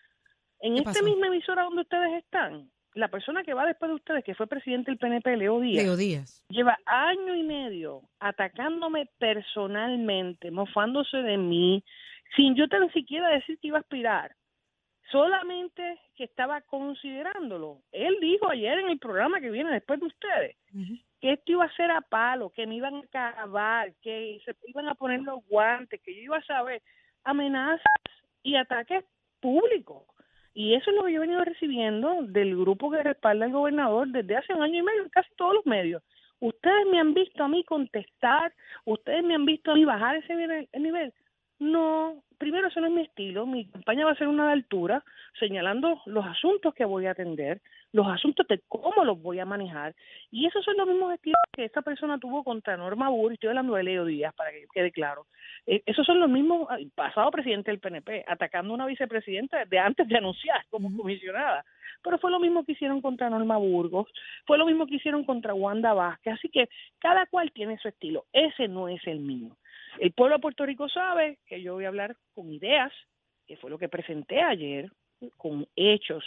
En 0.61 0.75
¿Qué 0.75 0.79
esta 0.81 0.93
pasó? 0.93 1.05
misma 1.05 1.27
emisora 1.29 1.65
donde 1.65 1.83
ustedes 1.83 2.23
están, 2.25 2.71
la 2.95 3.09
persona 3.09 3.45
que 3.45 3.55
va 3.55 3.67
después 3.67 3.89
de 3.91 3.95
ustedes, 3.97 4.25
que 4.25 4.35
fue 4.35 4.47
presidente 4.47 4.91
del 4.91 4.99
PNP, 4.99 5.37
Leo 5.37 5.61
Díaz, 5.61 5.85
Leo 5.85 5.97
Díaz. 5.97 6.45
lleva 6.49 6.79
año 6.87 7.35
y 7.35 7.43
medio 7.43 8.03
atacándome 8.19 9.09
personalmente, 9.19 10.51
mofándose 10.51 11.19
de 11.19 11.37
mí, 11.39 11.85
sin 12.37 12.55
yo 12.55 12.69
tan 12.69 12.91
siquiera 12.93 13.29
decir 13.29 13.59
que 13.59 13.69
iba 13.69 13.79
a 13.79 13.81
aspirar, 13.81 14.35
solamente 15.11 15.99
que 16.17 16.25
estaba 16.25 16.61
considerándolo. 16.63 17.81
Él 17.93 18.17
dijo 18.21 18.49
ayer 18.51 18.79
en 18.79 18.91
el 18.91 18.99
programa 18.99 19.41
que 19.41 19.51
viene 19.51 19.71
después 19.73 20.01
de 20.01 20.07
ustedes 20.07 20.57
que 21.21 21.33
esto 21.33 21.53
iba 21.53 21.65
a 21.65 21.73
ser 21.77 21.91
a 21.91 22.01
palo, 22.01 22.51
que 22.51 22.67
me 22.67 22.77
iban 22.77 22.95
a 23.13 23.29
acabar, 23.29 23.93
que 24.03 24.41
se 24.45 24.55
iban 24.67 24.89
a 24.89 24.95
poner 24.95 25.21
los 25.23 25.45
guantes, 25.49 26.01
que 26.03 26.15
yo 26.15 26.21
iba 26.23 26.37
a 26.37 26.43
saber 26.45 26.83
amenazas 27.25 27.83
y 28.43 28.55
ataques 28.57 29.05
públicos. 29.41 30.05
Y 30.55 30.75
eso 30.75 30.91
es 30.91 30.97
lo 30.97 31.05
que 31.05 31.13
yo 31.13 31.19
he 31.19 31.27
venido 31.27 31.45
recibiendo 31.45 32.23
del 32.23 32.57
grupo 32.57 32.91
que 32.91 33.03
respalda 33.03 33.47
al 33.47 33.53
gobernador 33.53 34.09
desde 34.09 34.37
hace 34.37 34.55
un 34.55 34.63
año 34.63 34.79
y 34.81 34.83
medio 34.83 35.03
en 35.03 35.09
casi 35.09 35.29
todos 35.37 35.55
los 35.55 35.67
medios. 35.67 36.03
Ustedes 36.41 36.87
me 36.87 37.01
han 37.01 37.15
visto 37.15 37.43
a 37.43 37.49
mí 37.49 37.65
contestar, 37.65 38.53
ustedes 38.85 39.25
me 39.25 39.35
han 39.35 39.45
visto 39.45 39.73
a 39.73 39.75
mí 39.75 39.85
bajar 39.85 40.17
ese 40.17 40.35
nivel- 40.35 40.69
el 40.73 40.83
nivel. 40.83 41.13
No, 41.61 42.23
primero 42.39 42.69
eso 42.69 42.81
no 42.81 42.87
es 42.87 42.93
mi 42.93 43.03
estilo. 43.03 43.45
Mi 43.45 43.67
campaña 43.67 44.05
va 44.05 44.13
a 44.13 44.17
ser 44.17 44.29
una 44.29 44.47
de 44.47 44.53
altura, 44.53 45.03
señalando 45.39 46.01
los 46.07 46.25
asuntos 46.25 46.73
que 46.73 46.85
voy 46.85 47.07
a 47.07 47.11
atender, 47.11 47.61
los 47.93 48.07
asuntos 48.07 48.47
de 48.47 48.61
cómo 48.69 49.05
los 49.05 49.21
voy 49.21 49.41
a 49.41 49.45
manejar. 49.45 49.95
Y 50.31 50.47
esos 50.47 50.65
son 50.65 50.77
los 50.77 50.87
mismos 50.87 51.15
estilos 51.15 51.41
que 51.53 51.65
esta 51.65 51.83
persona 51.83 52.19
tuvo 52.19 52.45
contra 52.45 52.77
Norma 52.77 53.09
Burr, 53.09 53.33
estoy 53.33 53.49
hablando 53.49 53.75
de 53.75 53.83
Leo 53.83 54.05
Díaz, 54.05 54.35
para 54.37 54.53
que 54.53 54.67
quede 54.73 54.93
claro. 54.93 55.27
Eh, 55.67 55.83
esos 55.87 56.07
son 56.07 56.21
los 56.21 56.31
mismos, 56.31 56.69
ah, 56.71 56.79
pasado 56.95 57.31
presidente 57.33 57.73
del 57.73 57.81
PNP, 57.81 58.25
atacando 58.29 58.73
a 58.73 58.77
una 58.77 58.87
vicepresidenta 58.87 59.65
de 59.65 59.79
antes 59.81 60.07
de 60.07 60.17
anunciar 60.17 60.65
como 60.71 60.97
comisionada. 60.97 61.65
Pero 62.05 62.19
fue 62.19 62.31
lo 62.31 62.39
mismo 62.39 62.65
que 62.65 62.73
hicieron 62.73 63.01
contra 63.01 63.29
Norma 63.29 63.57
Burgos, 63.57 64.07
fue 64.47 64.59
lo 64.59 64.67
mismo 64.67 64.87
que 64.87 64.97
hicieron 64.97 65.25
contra 65.25 65.55
Wanda 65.55 65.93
Vázquez. 65.93 66.35
Así 66.35 66.49
que 66.49 66.69
cada 67.01 67.27
cual 67.27 67.51
tiene 67.51 67.79
su 67.79 67.89
estilo. 67.89 68.27
Ese 68.33 68.69
no 68.69 68.89
es 68.89 69.05
el 69.07 69.19
mío. 69.19 69.57
El 70.01 70.13
pueblo 70.13 70.37
de 70.37 70.43
Puerto 70.43 70.65
Rico 70.67 70.89
sabe 70.89 71.39
que 71.47 71.63
yo 71.63 71.75
voy 71.75 71.85
a 71.85 71.89
hablar 71.89 72.17
con 72.35 72.53
ideas, 72.53 72.93
que 73.47 73.57
fue 73.57 73.71
lo 73.71 73.79
que 73.79 73.89
presenté 73.89 74.41
ayer, 74.43 74.91
con 75.37 75.67
hechos. 75.77 76.25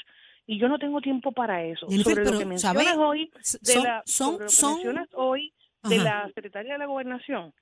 Y 0.47 0.57
yo 0.59 0.67
no 0.67 0.79
tengo 0.79 0.99
tiempo 1.01 1.31
para 1.31 1.63
eso. 1.63 1.87
Sobre 1.89 2.23
lo 2.23 2.29
pero, 2.31 2.39
que 2.39 2.45
mencionas 2.45 2.83
¿sabe? 2.85 2.97
hoy, 2.97 3.31
de 3.61 3.71
Son- 3.73 3.83
la, 3.83 4.03
son- 4.05 4.25
sobre 4.33 4.39
lo 4.43 4.45
que 4.47 4.51
son- 4.51 4.73
mencionas 4.73 5.09
hoy 5.13 5.53
de 5.83 5.95
Ajá. 5.95 6.03
la 6.03 6.31
secretaria 6.33 6.73
de 6.73 6.79
la 6.79 6.85
gobernación, 6.85 7.53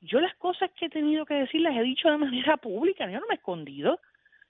yo 0.00 0.20
las 0.20 0.34
cosas 0.36 0.70
que 0.78 0.86
he 0.86 0.90
tenido 0.90 1.24
que 1.26 1.34
decir 1.34 1.60
las 1.60 1.76
he 1.76 1.82
dicho 1.82 2.08
de 2.10 2.16
manera 2.18 2.56
pública, 2.56 3.10
yo 3.10 3.20
no 3.20 3.26
me 3.26 3.34
he 3.34 3.38
escondido. 3.38 4.00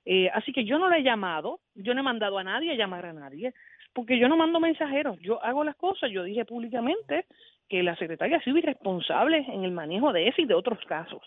Eh, 0.05 0.31
así 0.35 0.53
que 0.53 0.65
yo 0.65 0.79
no 0.79 0.89
le 0.89 0.99
he 0.99 1.03
llamado, 1.03 1.61
yo 1.75 1.93
no 1.95 2.01
he 2.01 2.05
mandado 2.05 2.39
a 2.39 2.45
nadie 2.45 2.71
a 2.71 2.77
llamar 2.77 3.07
a 3.07 3.13
nadie, 3.13 3.53
porque 3.93 4.19
yo 4.19 4.29
no 4.29 4.37
mando 4.37 4.61
mensajeros, 4.61 5.19
yo 5.21 5.43
hago 5.43 5.65
las 5.65 5.75
cosas, 5.77 6.11
yo 6.13 6.23
dije 6.23 6.45
públicamente 6.45 7.27
que 7.69 7.83
la 7.83 7.97
secretaria 7.97 8.37
ha 8.39 8.43
sido 8.43 8.59
irresponsable 8.59 9.39
en 9.49 9.65
el 9.65 9.73
manejo 9.73 10.13
de 10.13 10.29
ese 10.29 10.43
y 10.43 10.47
de 10.47 10.55
otros 10.55 10.79
casos. 10.87 11.23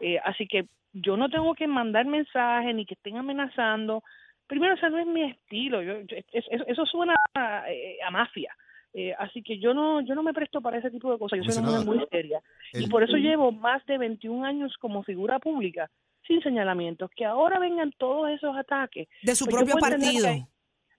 Eh, 0.00 0.18
así 0.24 0.46
que 0.46 0.66
yo 0.92 1.16
no 1.16 1.28
tengo 1.28 1.54
que 1.54 1.66
mandar 1.66 2.06
mensajes 2.06 2.74
ni 2.74 2.86
que 2.86 2.94
estén 2.94 3.16
amenazando. 3.16 4.02
Primero, 4.46 4.74
ese 4.74 4.90
no 4.90 4.98
es 4.98 5.06
mi 5.06 5.22
estilo, 5.22 5.82
yo, 5.82 6.00
yo- 6.02 6.16
es- 6.16 6.44
es- 6.50 6.62
eso 6.66 6.86
suena 6.86 7.14
a, 7.34 7.64
eh, 7.70 7.98
a 8.06 8.10
mafia. 8.10 8.54
Eh, 8.96 9.12
así 9.18 9.42
que 9.42 9.58
yo 9.58 9.74
no 9.74 10.00
yo 10.02 10.14
no 10.14 10.22
me 10.22 10.32
presto 10.32 10.60
para 10.60 10.78
ese 10.78 10.90
tipo 10.90 11.10
de 11.10 11.18
cosas, 11.18 11.38
yo 11.42 11.50
soy 11.50 11.62
una 11.62 11.72
mujer 11.72 11.86
muy 11.86 12.06
seria. 12.10 12.40
Y 12.72 12.86
por 12.88 13.02
eso 13.02 13.16
llevo 13.16 13.50
más 13.50 13.84
de 13.86 13.98
21 13.98 14.44
años 14.44 14.76
como 14.78 15.02
figura 15.02 15.38
pública 15.40 15.90
sin 16.26 16.40
señalamientos. 16.42 17.10
Que 17.16 17.24
ahora 17.24 17.58
vengan 17.58 17.90
todos 17.98 18.30
esos 18.30 18.56
ataques. 18.56 19.08
De 19.22 19.34
su 19.34 19.46
Pues 19.46 19.56
propio 19.56 19.74
partido, 19.78 20.28
hay- 20.28 20.44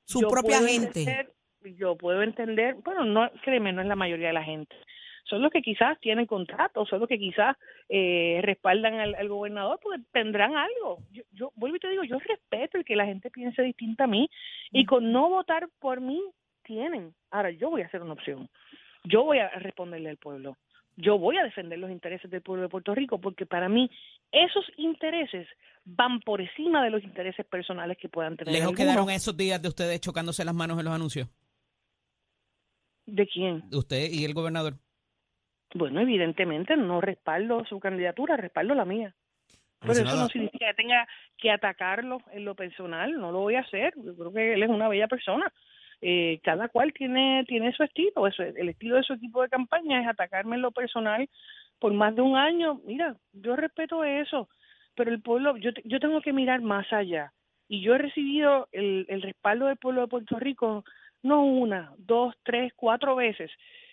su 0.03 0.19
propia 0.27 0.59
gente. 0.59 1.29
Yo 1.73 1.95
puedo 1.95 2.21
entender, 2.21 2.75
bueno, 2.83 3.05
no, 3.05 3.31
créeme, 3.43 3.73
no 3.73 3.81
es 3.81 3.87
la 3.87 3.95
mayoría 3.95 4.27
de 4.27 4.33
la 4.33 4.43
gente. 4.43 4.75
Son 5.23 5.41
los 5.41 5.51
que 5.51 5.63
quizás 5.63 5.99
tienen 5.99 6.27
contratos, 6.27 6.87
son 6.87 6.99
los 6.99 7.09
que 7.09 7.17
quizás 7.17 7.57
eh, 7.89 8.41
respaldan 8.43 8.99
al, 8.99 9.15
al 9.15 9.27
gobernador, 9.27 9.79
porque 9.81 10.03
tendrán 10.11 10.55
algo. 10.55 10.99
Yo, 11.11 11.23
yo 11.31 11.51
vuelvo 11.55 11.77
y 11.77 11.79
te 11.79 11.89
digo, 11.89 12.03
yo 12.03 12.19
respeto 12.19 12.77
el 12.77 12.85
que 12.85 12.95
la 12.95 13.05
gente 13.05 13.31
piense 13.31 13.63
distinta 13.63 14.03
a 14.03 14.07
mí 14.07 14.29
y 14.71 14.85
con 14.85 15.11
no 15.11 15.29
votar 15.29 15.67
por 15.79 15.99
mí 15.99 16.21
tienen. 16.63 17.13
Ahora 17.31 17.49
yo 17.49 17.71
voy 17.71 17.81
a 17.81 17.87
hacer 17.87 18.03
una 18.03 18.13
opción. 18.13 18.47
Yo 19.03 19.23
voy 19.23 19.39
a 19.39 19.49
responderle 19.49 20.09
al 20.09 20.17
pueblo. 20.17 20.57
Yo 20.97 21.17
voy 21.17 21.37
a 21.37 21.43
defender 21.43 21.77
los 21.77 21.91
intereses 21.91 22.29
del 22.31 22.41
pueblo 22.41 22.63
de 22.63 22.69
Puerto 22.69 22.95
Rico 22.95 23.19
porque 23.19 23.45
para 23.45 23.67
mí 23.67 23.89
esos 24.31 24.65
intereses 24.77 25.47
van 25.83 26.19
por 26.21 26.39
encima 26.39 26.83
de 26.83 26.89
los 26.89 27.03
intereses 27.03 27.45
personales 27.45 27.97
que 27.97 28.09
puedan 28.09 28.37
tener. 28.37 28.53
Lejos 28.53 28.69
algunos. 28.69 28.93
quedaron 28.93 29.09
esos 29.09 29.35
días 29.35 29.61
de 29.61 29.67
ustedes 29.67 29.99
chocándose 29.99 30.45
las 30.45 30.55
manos 30.55 30.79
en 30.79 30.85
los 30.85 30.93
anuncios. 30.93 31.27
¿De 33.05 33.27
quién? 33.27 33.69
De 33.69 33.77
usted 33.77 34.09
y 34.11 34.25
el 34.25 34.33
gobernador. 34.33 34.75
Bueno, 35.73 35.99
evidentemente 35.99 36.77
no 36.77 37.01
respaldo 37.01 37.65
su 37.65 37.79
candidatura, 37.79 38.37
respaldo 38.37 38.75
la 38.75 38.85
mía. 38.85 39.13
Pero 39.81 39.93
eso 39.93 40.15
no 40.15 40.27
significa 40.29 40.67
que 40.67 40.73
tenga 40.73 41.07
que 41.37 41.51
atacarlo 41.51 42.17
en 42.31 42.45
lo 42.45 42.55
personal, 42.55 43.13
no 43.13 43.31
lo 43.31 43.39
voy 43.41 43.55
a 43.55 43.61
hacer. 43.61 43.93
Yo 43.97 44.15
creo 44.15 44.33
que 44.33 44.53
él 44.53 44.63
es 44.63 44.69
una 44.69 44.87
bella 44.87 45.07
persona. 45.07 45.51
Eh, 46.01 46.39
cada 46.43 46.67
cual 46.67 46.91
tiene 46.93 47.45
tiene 47.47 47.71
su 47.71 47.81
estilo, 47.81 48.27
eso, 48.27 48.43
el 48.43 48.69
estilo 48.69 48.97
de 48.97 49.03
su 49.03 49.13
equipo 49.13 49.41
de 49.41 49.49
campaña 49.49 50.01
es 50.01 50.07
atacarme 50.07 50.57
en 50.57 50.61
lo 50.61 50.71
personal 50.71 51.29
por 51.79 51.93
más 51.93 52.15
de 52.15 52.21
un 52.21 52.35
año. 52.35 52.81
Mira, 52.85 53.15
yo 53.31 53.55
respeto 53.55 54.03
eso, 54.03 54.49
pero 54.93 55.11
el 55.11 55.21
pueblo, 55.21 55.57
yo, 55.57 55.71
yo 55.83 55.99
tengo 55.99 56.21
que 56.21 56.33
mirar 56.33 56.61
más 56.61 56.91
allá. 56.91 57.31
Y 57.67 57.81
yo 57.81 57.95
he 57.95 57.97
recibido 57.97 58.67
el, 58.71 59.05
el 59.09 59.21
respaldo 59.21 59.67
del 59.67 59.77
pueblo 59.77 60.01
de 60.01 60.07
Puerto 60.07 60.37
Rico 60.37 60.83
no 61.25 61.43
una, 61.43 61.91
dos, 61.97 62.35
tres, 62.43 62.71
cuatro 62.75 63.15
veces. 63.15 63.51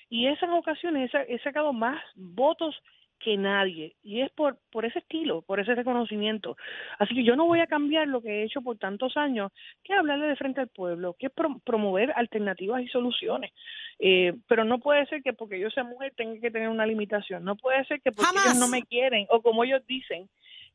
Y 0.08 0.26
esas 0.26 0.50
ocasiones 0.50 1.08
he, 1.08 1.12
sa- 1.12 1.22
he 1.22 1.38
sacado 1.40 1.72
más 1.72 2.00
votos 2.14 2.74
que 3.18 3.36
nadie. 3.36 3.94
Y 4.02 4.20
es 4.20 4.30
por, 4.32 4.58
por 4.70 4.84
ese 4.84 4.98
estilo, 4.98 5.42
por 5.42 5.60
ese 5.60 5.74
reconocimiento. 5.76 6.56
Así 6.98 7.14
que 7.14 7.22
yo 7.24 7.36
no 7.36 7.46
voy 7.46 7.60
a 7.60 7.68
cambiar 7.68 8.08
lo 8.08 8.20
que 8.20 8.28
he 8.40 8.44
hecho 8.44 8.60
por 8.62 8.76
tantos 8.78 9.16
años, 9.16 9.52
que 9.84 9.92
es 9.92 9.98
hablarle 9.98 10.26
de 10.26 10.36
frente 10.36 10.60
al 10.60 10.68
pueblo, 10.68 11.14
que 11.18 11.26
es 11.26 11.32
pro- 11.32 11.60
promover 11.64 12.12
alternativas 12.16 12.82
y 12.82 12.88
soluciones. 12.88 13.52
Eh, 14.00 14.34
pero 14.48 14.64
no 14.64 14.80
puede 14.80 15.06
ser 15.06 15.22
que 15.22 15.32
porque 15.32 15.60
yo 15.60 15.70
sea 15.70 15.84
mujer 15.84 16.12
tenga 16.16 16.40
que 16.40 16.50
tener 16.50 16.68
una 16.68 16.84
limitación. 16.84 17.44
No 17.44 17.54
puede 17.56 17.84
ser 17.86 18.00
que 18.02 18.10
porque 18.12 18.26
Jamás. 18.26 18.46
ellos 18.46 18.58
no 18.58 18.68
me 18.68 18.82
quieren 18.82 19.26
o 19.30 19.40
como 19.40 19.62
ellos 19.64 19.82
dicen. 19.86 20.28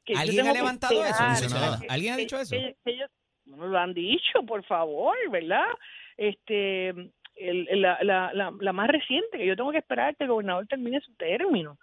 Que 0.06 0.14
yo 0.14 0.20
¿Alguien 0.20 0.38
tengo 0.38 0.50
ha 0.50 0.54
que 0.54 0.60
levantado 0.60 1.04
eso, 1.04 1.80
que- 1.82 1.88
¿Alguien 1.90 2.14
ha 2.14 2.18
dicho 2.18 2.40
eso? 2.40 2.56
que- 2.56 2.76
que 2.84 2.92
ellos 2.92 3.10
no 3.46 3.68
lo 3.68 3.78
han 3.78 3.94
dicho, 3.94 4.42
por 4.48 4.64
favor, 4.64 5.16
¿verdad? 5.30 5.66
Este, 6.18 6.90
el- 7.36 7.82
la, 7.82 8.00
la, 8.02 8.34
la, 8.34 8.54
la 8.60 8.74
más 8.74 8.88
reciente, 8.90 9.38
que 9.38 9.46
yo 9.46 9.56
tengo 9.56 9.72
que 9.72 9.78
esperar 9.78 10.16
que 10.16 10.24
el 10.24 10.30
gobernador 10.32 10.68
termine 10.68 11.00
su 11.02 11.14
término. 11.16 11.78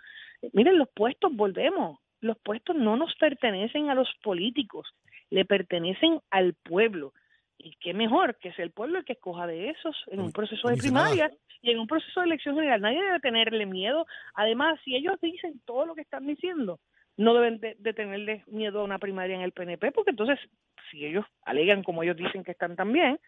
Miren, 0.52 0.78
los 0.78 0.88
puestos, 0.90 1.34
volvemos. 1.34 1.98
Los 2.20 2.38
puestos 2.38 2.74
no 2.76 2.96
nos 2.96 3.14
pertenecen 3.16 3.90
a 3.90 3.94
los 3.94 4.08
políticos, 4.22 4.88
le 5.30 5.44
pertenecen 5.44 6.20
al 6.30 6.54
pueblo. 6.54 7.12
Y 7.58 7.76
qué 7.80 7.94
mejor 7.94 8.36
que 8.38 8.52
sea 8.52 8.64
el 8.64 8.72
pueblo 8.72 8.98
el 8.98 9.04
que 9.04 9.12
escoja 9.14 9.46
de 9.46 9.70
esos 9.70 9.96
en 10.08 10.20
un 10.20 10.32
proceso 10.32 10.68
de 10.68 10.74
primaria 10.76 11.30
y 11.62 11.70
en 11.70 11.78
un 11.78 11.86
proceso 11.86 12.20
de 12.20 12.26
elección 12.26 12.56
general. 12.56 12.80
Nadie 12.80 13.02
debe 13.02 13.20
tenerle 13.20 13.64
miedo. 13.64 14.06
Además, 14.34 14.78
si 14.84 14.96
ellos 14.96 15.18
dicen 15.22 15.60
todo 15.64 15.86
lo 15.86 15.94
que 15.94 16.00
están 16.02 16.26
diciendo, 16.26 16.80
no 17.16 17.32
deben 17.34 17.60
de, 17.60 17.76
de 17.78 17.92
tenerle 17.94 18.42
miedo 18.48 18.80
a 18.80 18.84
una 18.84 18.98
primaria 18.98 19.36
en 19.36 19.42
el 19.42 19.52
PNP, 19.52 19.92
porque 19.92 20.10
entonces, 20.10 20.38
si 20.90 21.06
ellos 21.06 21.24
alegan 21.42 21.82
como 21.84 22.02
ellos 22.02 22.16
dicen 22.16 22.42
que 22.42 22.50
están 22.50 22.74
también, 22.74 23.18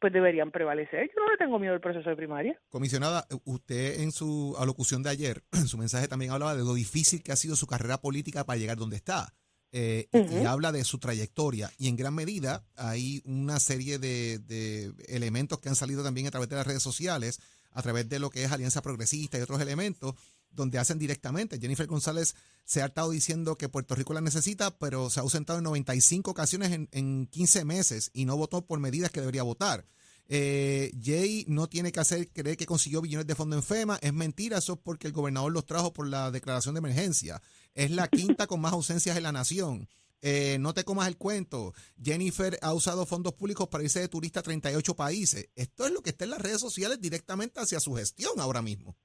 pues 0.00 0.12
deberían 0.12 0.50
prevalecer. 0.50 1.08
Yo 1.14 1.22
no 1.24 1.30
le 1.30 1.36
tengo 1.38 1.58
miedo 1.58 1.74
al 1.74 1.80
proceso 1.80 2.08
de 2.10 2.16
primaria. 2.16 2.60
Comisionada, 2.68 3.26
usted 3.44 4.00
en 4.00 4.12
su 4.12 4.54
alocución 4.58 5.02
de 5.02 5.10
ayer, 5.10 5.42
en 5.52 5.66
su 5.66 5.78
mensaje 5.78 6.08
también 6.08 6.32
hablaba 6.32 6.54
de 6.56 6.62
lo 6.64 6.74
difícil 6.74 7.22
que 7.22 7.32
ha 7.32 7.36
sido 7.36 7.56
su 7.56 7.66
carrera 7.66 7.98
política 8.00 8.44
para 8.44 8.58
llegar 8.58 8.76
donde 8.76 8.96
está. 8.96 9.34
Eh, 9.72 10.06
y- 10.12 10.44
habla 10.44 10.70
de 10.70 10.84
su 10.84 10.98
trayectoria. 10.98 11.70
Y 11.78 11.88
en 11.88 11.96
gran 11.96 12.14
medida 12.14 12.64
hay 12.76 13.22
una 13.24 13.58
serie 13.58 13.98
de, 13.98 14.38
de 14.38 14.92
elementos 15.08 15.58
que 15.58 15.68
han 15.68 15.74
salido 15.76 16.04
también 16.04 16.26
a 16.28 16.30
través 16.30 16.48
de 16.48 16.56
las 16.56 16.66
redes 16.66 16.82
sociales, 16.82 17.40
a 17.72 17.82
través 17.82 18.08
de 18.08 18.20
lo 18.20 18.30
que 18.30 18.44
es 18.44 18.52
Alianza 18.52 18.82
Progresista 18.82 19.36
y 19.36 19.40
otros 19.40 19.60
elementos, 19.60 20.14
donde 20.54 20.78
hacen 20.78 20.98
directamente. 20.98 21.58
Jennifer 21.58 21.86
González 21.86 22.34
se 22.64 22.82
ha 22.82 22.86
estado 22.86 23.10
diciendo 23.10 23.56
que 23.56 23.68
Puerto 23.68 23.94
Rico 23.94 24.14
la 24.14 24.20
necesita, 24.20 24.76
pero 24.78 25.10
se 25.10 25.20
ha 25.20 25.22
ausentado 25.22 25.58
en 25.58 25.64
95 25.64 26.30
ocasiones 26.30 26.72
en, 26.72 26.88
en 26.92 27.26
15 27.26 27.64
meses 27.64 28.10
y 28.12 28.24
no 28.24 28.36
votó 28.36 28.66
por 28.66 28.78
medidas 28.80 29.10
que 29.10 29.20
debería 29.20 29.42
votar. 29.42 29.86
Eh, 30.26 30.90
Jay 31.02 31.44
no 31.48 31.68
tiene 31.68 31.92
que 31.92 32.00
hacer 32.00 32.30
creer 32.30 32.56
que 32.56 32.66
consiguió 32.66 33.02
billones 33.02 33.26
de 33.26 33.34
fondo 33.34 33.56
en 33.56 33.62
FEMA. 33.62 33.98
Es 34.00 34.12
mentira, 34.12 34.58
eso 34.58 34.74
es 34.74 34.78
porque 34.82 35.06
el 35.06 35.12
gobernador 35.12 35.52
los 35.52 35.66
trajo 35.66 35.92
por 35.92 36.08
la 36.08 36.30
declaración 36.30 36.74
de 36.74 36.78
emergencia. 36.78 37.42
Es 37.74 37.90
la 37.90 38.08
quinta 38.08 38.46
con 38.46 38.60
más 38.60 38.72
ausencias 38.72 39.16
en 39.16 39.22
la 39.22 39.32
nación. 39.32 39.88
Eh, 40.22 40.56
no 40.58 40.72
te 40.72 40.84
comas 40.84 41.08
el 41.08 41.18
cuento. 41.18 41.74
Jennifer 42.02 42.58
ha 42.62 42.72
usado 42.72 43.04
fondos 43.04 43.34
públicos 43.34 43.68
para 43.68 43.84
irse 43.84 44.00
de 44.00 44.08
turista 44.08 44.40
a 44.40 44.42
38 44.42 44.96
países. 44.96 45.50
Esto 45.54 45.86
es 45.86 45.92
lo 45.92 46.02
que 46.02 46.10
está 46.10 46.24
en 46.24 46.30
las 46.30 46.40
redes 46.40 46.60
sociales 46.60 46.98
directamente 47.00 47.60
hacia 47.60 47.78
su 47.78 47.94
gestión 47.94 48.40
ahora 48.40 48.62
mismo. 48.62 48.96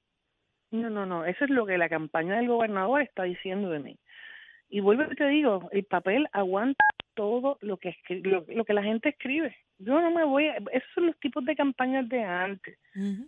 No, 0.70 0.88
no, 0.90 1.06
no. 1.06 1.24
Eso 1.24 1.44
es 1.44 1.50
lo 1.50 1.66
que 1.66 1.78
la 1.78 1.88
campaña 1.88 2.36
del 2.36 2.48
gobernador 2.48 3.02
está 3.02 3.24
diciendo 3.24 3.70
de 3.70 3.80
mí. 3.80 3.98
Y 4.68 4.80
vuelvo 4.80 5.02
y 5.10 5.16
te 5.16 5.26
digo, 5.26 5.68
el 5.72 5.84
papel 5.84 6.28
aguanta 6.32 6.84
todo 7.14 7.58
lo 7.60 7.76
que 7.78 7.96
lo, 8.22 8.44
lo 8.48 8.64
que 8.64 8.72
la 8.72 8.82
gente 8.84 9.08
escribe. 9.08 9.56
Yo 9.78 10.00
no 10.00 10.10
me 10.12 10.24
voy 10.24 10.46
a... 10.46 10.56
Esos 10.72 10.88
son 10.94 11.06
los 11.06 11.18
tipos 11.18 11.44
de 11.44 11.56
campañas 11.56 12.08
de 12.08 12.22
antes. 12.22 12.78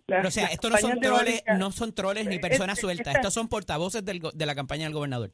Pero, 0.05 0.27
o 0.27 0.31
sea, 0.31 0.47
estos 0.47 0.71
no 0.71 0.77
son 0.77 0.99
troles, 1.01 1.43
no 1.59 1.71
son 1.71 1.93
troles 1.93 2.27
ni 2.27 2.39
personas 2.39 2.79
sueltas. 2.79 3.07
esta- 3.07 3.19
Estos 3.19 3.33
son 3.33 3.49
portavoces 3.49 4.05
del 4.05 4.19
de 4.33 4.45
la 4.45 4.55
campaña 4.55 4.85
del 4.85 4.93
gobernador. 4.93 5.31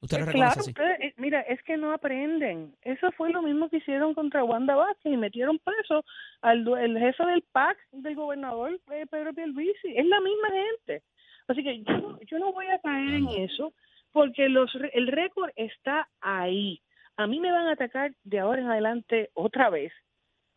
Usted 0.00 0.18
lo 0.18 0.24
Pues 0.24 0.34
reconoce 0.34 0.54
claro, 0.54 0.60
así. 0.60 0.70
ustedes, 0.70 1.00
eh, 1.00 1.14
mira, 1.18 1.40
es 1.42 1.62
que 1.62 1.76
no 1.76 1.92
aprenden. 1.92 2.74
Eso 2.82 3.10
fue 3.12 3.30
lo 3.30 3.42
mismo 3.42 3.68
que 3.70 3.78
hicieron 3.78 4.12
contra 4.14 4.44
Wanda 4.44 4.74
Vázquez 4.76 5.12
y 5.12 5.16
metieron 5.16 5.58
preso 5.58 6.04
al 6.42 6.66
el 6.78 6.98
jefe 6.98 7.24
del 7.26 7.42
PAC 7.52 7.76
del 7.92 8.14
gobernador 8.14 8.78
eh, 8.92 9.06
Pedro 9.10 9.32
Pierluisi. 9.34 9.94
Es 9.96 10.06
la 10.06 10.20
misma 10.20 10.48
gente. 10.50 11.02
Así 11.48 11.62
que 11.62 11.82
yo, 11.82 11.92
no- 11.98 12.18
yo 12.22 12.38
no 12.38 12.52
voy 12.52 12.66
a 12.66 12.78
caer 12.78 13.14
en 13.14 13.28
eso 13.28 13.72
porque 14.12 14.48
los 14.48 14.74
el 14.92 15.08
récord 15.08 15.50
está 15.56 16.08
ahí. 16.20 16.80
A 17.16 17.26
mí 17.26 17.38
me 17.40 17.52
van 17.52 17.66
a 17.68 17.72
atacar 17.72 18.12
de 18.24 18.40
ahora 18.40 18.60
en 18.62 18.68
adelante 18.70 19.30
otra 19.34 19.70
vez, 19.70 19.92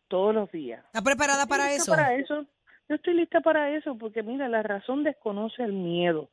todos 0.08 0.34
los 0.34 0.50
días. 0.50 0.84
¿Está 0.86 1.02
preparada 1.02 1.46
para 1.46 1.72
eso? 1.72 1.92
Para 1.92 2.14
eso. 2.14 2.46
Yo 2.88 2.94
estoy 2.94 3.14
lista 3.14 3.40
para 3.40 3.70
eso 3.76 3.96
porque, 3.98 4.22
mira, 4.22 4.48
la 4.48 4.62
razón 4.62 5.04
desconoce 5.04 5.62
el 5.62 5.72
miedo. 5.72 6.30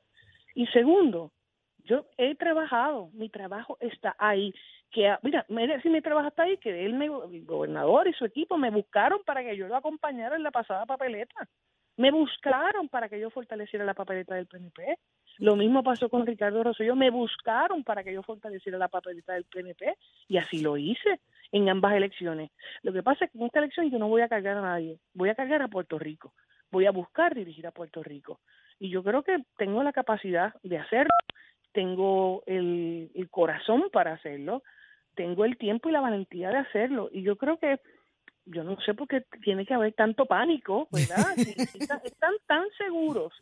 Y 0.55 0.67
segundo, 0.67 1.31
Yo 1.88 2.07
he 2.17 2.33
trabajado, 2.33 3.09
mi 3.13 3.29
trabajo 3.29 3.77
está 3.79 4.15
ahí. 4.17 4.51
Que, 4.89 5.07
ah, 5.07 5.19
mira, 5.21 5.45
mira, 5.50 5.79
si 5.83 5.89
mi 5.89 6.01
trabajo 6.01 6.29
está 6.29 6.41
ahí, 6.43 6.57
que 6.57 6.83
él, 6.83 6.93
me, 6.95 7.05
el 7.05 7.45
gobernador 7.45 8.07
y 8.07 8.13
su 8.13 8.25
equipo 8.25 8.57
me 8.57 8.71
buscaron 8.71 9.19
para 9.24 9.43
que 9.43 9.55
yo 9.55 9.67
lo 9.67 9.75
acompañara 9.75 10.35
en 10.35 10.41
la 10.41 10.50
pasada 10.50 10.88
papeleta. 10.88 11.47
Me 11.97 12.11
buscaron 12.11 12.89
para 12.89 13.07
que 13.07 13.19
yo 13.19 13.29
fortaleciera 13.29 13.85
la 13.85 13.93
papeleta 13.93 14.35
del 14.35 14.47
PNP. 14.47 14.97
Lo 15.37 15.55
mismo 15.55 15.83
pasó 15.83 16.09
con 16.09 16.25
Ricardo 16.25 16.63
Rosselló. 16.63 16.95
Me 16.95 17.09
buscaron 17.09 17.83
para 17.83 18.03
que 18.03 18.13
yo 18.13 18.21
fortaleciera 18.21 18.77
la 18.77 18.89
papeleta 18.89 19.33
del 19.33 19.45
PNP 19.45 19.95
y 20.27 20.37
así 20.37 20.61
lo 20.61 20.77
hice 20.77 21.21
en 21.51 21.69
ambas 21.69 21.93
elecciones. 21.93 22.51
Lo 22.81 22.91
que 22.91 23.03
pasa 23.03 23.25
es 23.25 23.31
que 23.31 23.37
en 23.37 23.45
esta 23.45 23.59
elección 23.59 23.89
yo 23.89 23.99
no 23.99 24.09
voy 24.09 24.21
a 24.21 24.29
cargar 24.29 24.57
a 24.57 24.61
nadie, 24.61 24.99
voy 25.13 25.29
a 25.29 25.35
cargar 25.35 25.61
a 25.61 25.67
Puerto 25.67 25.97
Rico. 25.97 26.33
Voy 26.71 26.85
a 26.85 26.91
buscar 26.91 27.33
dirigir 27.33 27.65
a 27.67 27.71
Puerto 27.71 28.03
Rico. 28.03 28.41
Y 28.79 28.89
yo 28.89 29.03
creo 29.03 29.23
que 29.23 29.37
tengo 29.57 29.81
la 29.83 29.93
capacidad 29.93 30.53
de 30.63 30.77
hacerlo, 30.77 31.13
tengo 31.71 32.43
el, 32.45 33.11
el 33.15 33.29
corazón 33.29 33.85
para 33.93 34.13
hacerlo, 34.13 34.63
tengo 35.15 35.45
el 35.45 35.57
tiempo 35.57 35.87
y 35.87 35.93
la 35.93 36.01
valentía 36.01 36.49
de 36.49 36.57
hacerlo. 36.57 37.09
Y 37.11 37.21
yo 37.21 37.37
creo 37.37 37.57
que 37.57 37.79
yo 38.45 38.63
no 38.63 38.77
sé 38.85 38.93
por 38.93 39.07
qué 39.07 39.23
tiene 39.43 39.65
que 39.65 39.73
haber 39.73 39.93
tanto 39.93 40.25
pánico, 40.25 40.87
¿verdad? 40.91 41.33
Están, 41.37 42.01
están 42.03 42.33
tan 42.47 42.63
seguros, 42.77 43.33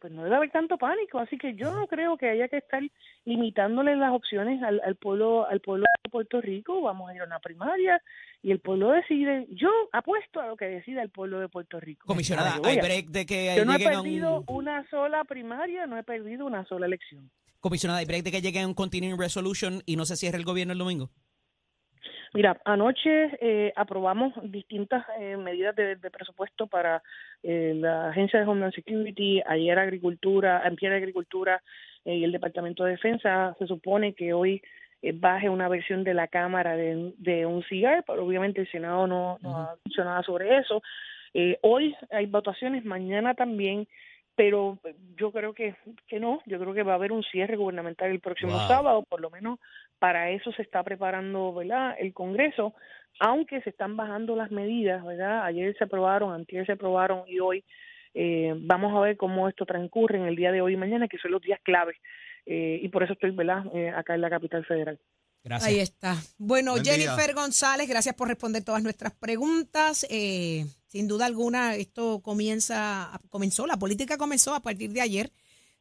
pues 0.00 0.12
no 0.12 0.24
debe 0.24 0.36
haber 0.36 0.50
tanto 0.50 0.76
pánico. 0.78 1.18
Así 1.18 1.38
que 1.38 1.54
yo 1.54 1.72
no 1.72 1.86
creo 1.86 2.16
que 2.16 2.28
haya 2.28 2.48
que 2.48 2.58
estar 2.58 2.82
limitándole 3.24 3.96
las 3.96 4.12
opciones 4.12 4.62
al, 4.62 4.80
al 4.84 4.96
pueblo 4.96 5.46
al 5.48 5.60
pueblo 5.60 5.84
de 6.04 6.10
Puerto 6.10 6.40
Rico. 6.40 6.80
Vamos 6.82 7.10
a 7.10 7.14
ir 7.14 7.20
a 7.22 7.24
una 7.24 7.38
primaria 7.38 8.00
y 8.42 8.50
el 8.50 8.60
pueblo 8.60 8.90
decide. 8.90 9.46
Yo 9.50 9.70
apuesto 9.92 10.40
a 10.40 10.46
lo 10.48 10.56
que 10.56 10.66
decida 10.66 11.02
el 11.02 11.10
pueblo 11.10 11.40
de 11.40 11.48
Puerto 11.48 11.78
Rico. 11.80 12.06
Comisionada, 12.06 12.58
hay 12.64 12.78
a- 12.78 12.82
break 12.82 13.06
de 13.08 13.26
que 13.26 13.54
Yo 13.56 13.64
no 13.64 13.74
he 13.74 13.78
perdido 13.78 14.44
un... 14.48 14.56
una 14.56 14.88
sola 14.90 15.24
primaria, 15.24 15.86
no 15.86 15.96
he 15.98 16.02
perdido 16.02 16.46
una 16.46 16.64
sola 16.66 16.86
elección. 16.86 17.30
Comisionada, 17.60 18.00
hay 18.00 18.06
break 18.06 18.24
de 18.24 18.32
que 18.32 18.42
lleguen 18.42 18.64
a 18.64 18.68
un 18.68 18.74
continuing 18.74 19.18
resolution 19.18 19.82
y 19.86 19.96
no 19.96 20.04
se 20.04 20.16
cierre 20.16 20.36
el 20.36 20.44
gobierno 20.44 20.72
el 20.72 20.78
domingo. 20.80 21.10
Mira, 22.34 22.58
anoche 22.64 23.36
eh, 23.40 23.72
aprobamos 23.76 24.32
distintas 24.50 25.04
eh, 25.18 25.36
medidas 25.36 25.76
de, 25.76 25.96
de 25.96 26.10
presupuesto 26.10 26.66
para 26.66 27.02
eh, 27.42 27.74
la 27.76 28.08
Agencia 28.08 28.40
de 28.40 28.46
Homeland 28.46 28.74
Security, 28.74 29.42
ayer 29.46 29.78
Agricultura, 29.78 30.62
ayer 30.64 30.92
Agricultura 30.94 31.62
eh, 32.06 32.16
y 32.16 32.24
el 32.24 32.32
Departamento 32.32 32.84
de 32.84 32.92
Defensa. 32.92 33.54
Se 33.58 33.66
supone 33.66 34.14
que 34.14 34.32
hoy 34.32 34.62
eh, 35.02 35.12
baje 35.14 35.50
una 35.50 35.68
versión 35.68 36.04
de 36.04 36.14
la 36.14 36.26
Cámara 36.26 36.74
de, 36.74 37.12
de 37.18 37.44
un 37.44 37.62
CIGAR, 37.64 38.04
pero 38.06 38.24
obviamente 38.24 38.62
el 38.62 38.70
Senado 38.70 39.06
no, 39.06 39.38
no 39.42 39.58
ha 39.58 39.76
dicho 39.84 40.02
nada 40.02 40.22
sobre 40.22 40.56
eso. 40.56 40.82
Eh, 41.34 41.58
hoy 41.62 41.94
hay 42.10 42.26
votaciones, 42.26 42.84
mañana 42.84 43.34
también, 43.34 43.86
pero 44.34 44.78
yo 45.16 45.30
creo 45.30 45.52
que, 45.52 45.74
que 46.06 46.18
no, 46.18 46.40
yo 46.46 46.58
creo 46.58 46.72
que 46.74 46.82
va 46.82 46.92
a 46.92 46.96
haber 46.96 47.12
un 47.12 47.22
cierre 47.22 47.56
gubernamental 47.56 48.10
el 48.10 48.20
próximo 48.20 48.52
Wow. 48.58 48.68
sábado, 48.68 49.02
por 49.08 49.20
lo 49.20 49.30
menos 49.30 49.58
para 49.98 50.30
eso 50.30 50.52
se 50.52 50.62
está 50.62 50.82
preparando, 50.82 51.52
¿verdad? 51.52 51.94
El 51.98 52.12
Congreso, 52.14 52.74
aunque 53.20 53.60
se 53.62 53.70
están 53.70 53.96
bajando 53.96 54.34
las 54.34 54.50
medidas, 54.50 55.04
¿verdad? 55.04 55.44
Ayer 55.44 55.76
se 55.76 55.84
aprobaron, 55.84 56.32
antier 56.32 56.64
se 56.66 56.72
aprobaron 56.72 57.24
y 57.28 57.38
hoy 57.40 57.64
eh, 58.14 58.52
vamos 58.56 58.94
a 58.96 59.00
ver 59.00 59.16
cómo 59.16 59.48
esto 59.48 59.64
transcurre 59.66 60.18
en 60.18 60.24
el 60.24 60.36
día 60.36 60.50
de 60.52 60.60
hoy 60.60 60.74
y 60.74 60.76
mañana, 60.76 61.08
que 61.08 61.18
son 61.18 61.30
los 61.30 61.40
días 61.42 61.60
claves. 61.62 61.96
Eh, 62.46 62.80
y 62.82 62.88
por 62.88 63.02
eso 63.02 63.12
estoy, 63.12 63.30
¿verdad? 63.30 63.64
Eh, 63.74 63.90
acá 63.90 64.14
en 64.14 64.20
la 64.22 64.30
capital 64.30 64.64
federal. 64.64 64.98
Gracias. 65.44 65.70
Ahí 65.70 65.80
está. 65.80 66.14
Bueno, 66.38 66.72
Buen 66.72 66.82
día. 66.84 66.92
Jennifer 66.94 67.34
González, 67.34 67.88
gracias 67.88 68.14
por 68.14 68.28
responder 68.28 68.64
todas 68.64 68.82
nuestras 68.82 69.12
preguntas. 69.14 70.06
Eh, 70.10 70.64
sin 70.92 71.08
duda 71.08 71.24
alguna, 71.24 71.74
esto 71.76 72.20
comienza, 72.20 73.18
comenzó, 73.30 73.66
la 73.66 73.78
política 73.78 74.18
comenzó 74.18 74.54
a 74.54 74.60
partir 74.60 74.92
de 74.92 75.00
ayer 75.00 75.32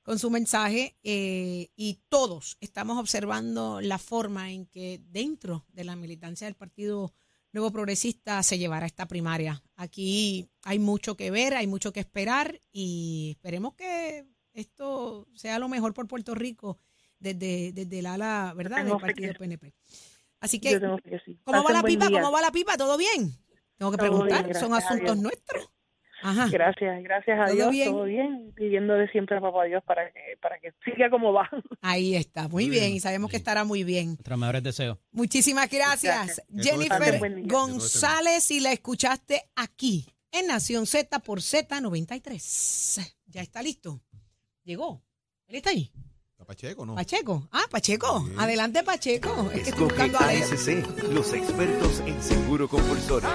con 0.03 0.17
su 0.19 0.29
mensaje 0.29 0.95
eh, 1.03 1.67
y 1.75 1.99
todos 2.07 2.55
estamos 2.61 2.97
observando 2.97 3.81
la 3.81 3.97
forma 3.97 4.51
en 4.51 4.67
que 4.67 5.01
dentro 5.09 5.65
de 5.73 5.83
la 5.83 5.97
militancia 5.97 6.47
del 6.47 6.55
Partido 6.55 7.13
Nuevo 7.51 7.71
Progresista 7.71 8.41
se 8.41 8.57
llevará 8.57 8.85
esta 8.85 9.05
primaria. 9.05 9.61
Aquí 9.75 10.49
hay 10.63 10.79
mucho 10.79 11.17
que 11.17 11.29
ver, 11.29 11.55
hay 11.55 11.67
mucho 11.67 11.91
que 11.91 11.99
esperar 11.99 12.61
y 12.71 13.31
esperemos 13.35 13.73
que 13.73 14.25
esto 14.53 15.27
sea 15.35 15.59
lo 15.59 15.67
mejor 15.67 15.93
por 15.93 16.07
Puerto 16.07 16.35
Rico 16.35 16.79
desde, 17.19 17.73
desde 17.73 17.99
el 17.99 18.05
ala, 18.05 18.53
¿verdad?, 18.55 18.85
del 18.85 18.95
partido 18.95 19.33
PNP. 19.33 19.73
Así 20.39 20.61
que. 20.61 20.79
¿cómo 21.43 21.63
va 21.65 21.73
la 21.73 21.83
pipa? 21.83 22.07
día. 22.07 22.21
¿Cómo 22.21 22.31
va 22.31 22.39
la 22.39 22.51
pipa? 22.53 22.77
¿Todo 22.77 22.97
bien? 22.97 23.37
Tengo 23.81 23.93
que 23.93 23.97
Todo 23.97 24.25
bien, 24.25 24.37
preguntar, 24.37 24.61
son 24.61 24.73
asuntos 24.75 25.17
nuestros. 25.17 25.67
Ajá. 26.21 26.47
Gracias, 26.51 27.01
gracias 27.01 27.39
a 27.39 27.45
¿Todo 27.45 27.55
Dios, 27.55 27.71
bien? 27.71 27.91
todo 27.91 28.03
bien, 28.03 28.53
pidiendo 28.55 28.93
de 28.93 29.09
siempre 29.09 29.37
a 29.37 29.41
papá 29.41 29.63
Dios 29.63 29.83
para 29.83 30.11
que, 30.11 30.19
para 30.39 30.59
que 30.59 30.71
siga 30.85 31.09
como 31.09 31.33
va. 31.33 31.49
Ahí 31.81 32.15
está, 32.15 32.43
muy 32.43 32.65
Muy 32.65 32.69
bien, 32.69 32.83
bien. 32.83 32.95
y 32.97 32.99
sabemos 32.99 33.31
que 33.31 33.37
estará 33.37 33.63
muy 33.63 33.83
bien. 33.83 34.09
Nuestros 34.09 34.37
mejores 34.37 34.61
deseos. 34.61 34.99
Muchísimas 35.11 35.67
gracias, 35.67 36.15
Gracias. 36.15 36.47
Jennifer. 36.55 37.41
González, 37.47 38.51
y 38.51 38.59
la 38.59 38.71
escuchaste 38.71 39.49
aquí 39.55 40.05
en 40.31 40.45
Nación 40.45 40.85
Z 40.85 41.17
por 41.21 41.39
Z93. 41.39 43.15
Ya 43.25 43.41
está 43.41 43.63
listo. 43.63 43.99
Llegó. 44.63 45.01
¿Él 45.47 45.55
está 45.55 45.71
ahí? 45.71 45.91
¿Está 46.41 46.45
Pacheco 46.47 46.85
no? 46.87 46.95
Pacheco. 46.95 47.47
Ah, 47.51 47.65
Pacheco. 47.69 48.25
Sí. 48.25 48.33
Adelante, 48.35 48.83
Pacheco. 48.83 49.29
Es 49.29 49.35
que 49.63 49.69
estoy 49.69 49.73
Escoge 49.73 49.83
buscando 49.83 50.19
a 50.19 50.33
él. 50.33 50.41
ASC, 50.41 51.09
los 51.13 51.33
expertos 51.33 51.99
en 51.99 52.23
seguro 52.23 52.67
compulsorio. 52.67 53.29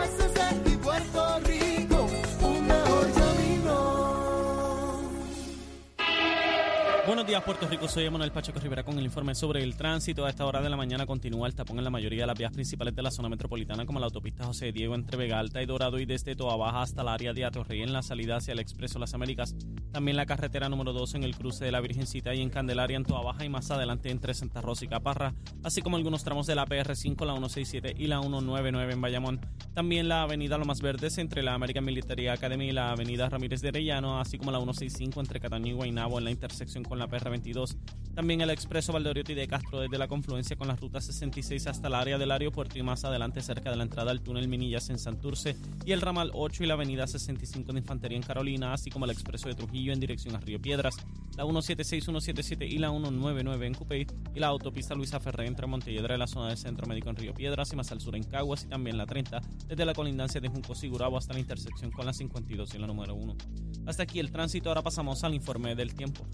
Buenos 7.07 7.25
días, 7.25 7.40
Puerto 7.45 7.69
Rico. 7.69 7.87
Soy 7.87 8.05
Emanuel 8.05 8.33
Pacheco 8.33 8.59
Rivera 8.59 8.83
con 8.83 8.99
el 8.99 9.05
informe 9.05 9.33
sobre 9.37 9.62
el 9.62 9.77
tránsito. 9.77 10.27
A 10.27 10.29
esta 10.29 10.45
hora 10.45 10.61
de 10.61 10.69
la 10.69 10.77
mañana 10.77 11.07
continúa 11.07 11.47
el 11.47 11.55
tapón 11.55 11.79
en 11.79 11.85
la 11.85 11.90
mayoría 11.90 12.23
de 12.23 12.27
las 12.27 12.37
vías 12.37 12.51
principales 12.51 12.97
de 12.97 13.03
la 13.03 13.12
zona 13.12 13.29
metropolitana, 13.29 13.87
como 13.87 14.01
la 14.01 14.07
autopista 14.07 14.45
José 14.45 14.73
Diego 14.73 14.97
entre 14.97 15.16
Vega 15.16 15.38
Alta 15.38 15.62
y 15.62 15.66
Dorado 15.66 16.01
y 16.01 16.05
desde 16.05 16.35
Toa 16.35 16.57
Baja 16.57 16.83
hasta 16.83 17.03
el 17.03 17.09
área 17.09 17.33
de 17.33 17.45
Atorrey 17.45 17.83
en 17.83 17.92
la 17.92 18.03
salida 18.03 18.38
hacia 18.38 18.55
el 18.55 18.59
Expreso 18.59 18.99
Las 18.99 19.14
Américas. 19.14 19.55
También 19.92 20.16
la 20.16 20.27
carretera 20.27 20.69
número 20.69 20.92
2 20.92 21.14
en 21.14 21.23
el 21.23 21.37
cruce 21.37 21.64
de 21.64 21.71
la 21.71 21.81
Virgencita 21.81 22.35
y 22.35 22.42
en 22.42 22.51
Candelaria 22.51 22.97
en 22.97 23.05
Toa 23.05 23.23
Baja 23.23 23.45
y 23.45 23.49
más 23.49 23.71
adelante 23.71 24.11
entre 24.11 24.35
Santa 24.35 24.61
Rosa 24.61 24.87
y 24.87 24.88
Caparra, 24.88 25.33
así 25.62 25.83
como 25.83 25.99
algunos 25.99 26.25
tramos 26.25 26.49
de 26.49 26.57
la 26.57 26.66
PR5, 26.66 27.25
la 27.25 27.35
167 27.35 27.95
y 27.97 28.09
la 28.09 28.19
199 28.19 28.95
en 28.95 29.01
Bayamón. 29.01 29.40
También 29.75 30.09
la 30.09 30.23
avenida 30.23 30.59
Lomas 30.59 30.81
Verdes 30.81 31.19
entre 31.19 31.45
la 31.45 31.55
American 31.55 31.85
Military 31.85 32.27
Academy 32.27 32.71
y 32.71 32.73
la 32.73 32.90
avenida 32.90 33.29
Ramírez 33.29 33.61
de 33.61 33.69
Arellano, 33.69 34.19
así 34.21 34.38
como 34.38 34.51
la 34.51 34.59
165 34.59 35.21
entre 35.21 35.38
Cataño 35.38 35.69
y 35.69 35.77
Guaynabo 35.77 36.19
en 36.19 36.25
la 36.25 36.31
intersección 36.33 36.83
con 36.83 36.96
la 36.99 37.09
PR22. 37.09 37.77
También 38.17 38.41
el 38.41 38.49
expreso 38.49 38.95
Valdoriotti 38.95 39.35
de 39.35 39.47
Castro 39.47 39.81
desde 39.81 39.99
la 39.99 40.09
confluencia 40.09 40.57
con 40.57 40.69
la 40.69 40.75
ruta 40.75 41.03
66 41.03 41.67
hasta 41.67 41.89
el 41.89 41.95
área 41.95 42.17
del 42.17 42.31
aeropuerto 42.31 42.79
y 42.79 42.83
más 42.83 43.05
adelante 43.05 43.43
cerca 43.43 43.69
de 43.69 43.77
la 43.77 43.83
entrada 43.83 44.11
al 44.11 44.23
túnel 44.23 44.49
Minillas 44.49 44.89
en 44.89 44.99
Santurce 44.99 45.55
y 45.85 45.93
el 45.93 46.01
ramal 46.01 46.31
8 46.33 46.65
y 46.65 46.67
la 46.67 46.75
avenida 46.75 47.07
65 47.07 47.75
de 47.75 47.81
Infantería 47.81 48.17
en 48.17 48.23
Carolina, 48.23 48.73
así 48.73 48.89
como 48.89 49.05
el 49.05 49.11
expreso 49.11 49.49
de 49.49 49.55
Trujillo 49.55 49.93
en 49.93 50.01
dirección 50.01 50.35
a 50.35 50.41
Río 50.41 50.59
Piedras, 50.59 50.97
la 51.37 51.45
176, 51.45 52.05
177 52.05 52.65
y 52.67 52.79
la 52.79 52.89
199 52.89 53.67
en 53.67 53.75
Cupey 53.75 54.07
y 54.35 54.41
la 54.41 54.47
autopista 54.47 54.95
Luisa 54.95 55.21
Ferré 55.21 55.47
entre 55.47 55.67
Montelledra 55.67 56.15
y 56.15 56.19
la 56.19 56.27
zona 56.27 56.49
del 56.49 56.57
Centro 56.57 56.87
Médico 56.87 57.11
en 57.11 57.17
Río 57.17 57.35
Piedras 57.35 57.71
y 57.75 57.77
más 57.77 57.93
al 57.93 58.01
sur 58.01 58.17
en 58.17 58.23
Caguas 58.23 58.65
y 58.65 58.69
también 58.69 58.97
la 58.97 59.05
30 59.05 59.43
desde 59.67 59.85
la 59.85 59.93
colindancia 59.93 60.41
de 60.41 60.49
Junco 60.49 60.75
Sigurabo 60.75 61.19
hasta 61.19 61.35
la 61.35 61.41
intersección 61.41 61.91
con 61.91 62.07
la 62.07 62.15
52 62.15 62.75
y 62.75 62.79
la 62.79 62.87
número 62.87 63.15
1. 63.15 63.37
Hasta 63.85 64.05
aquí 64.05 64.21
el 64.21 64.33
tránsito, 64.33 64.71
ahora 64.71 64.83
pasamos 64.83 65.23
al 65.23 65.35
informe 65.35 65.75
del 65.75 65.95
tiempo. 65.95 66.27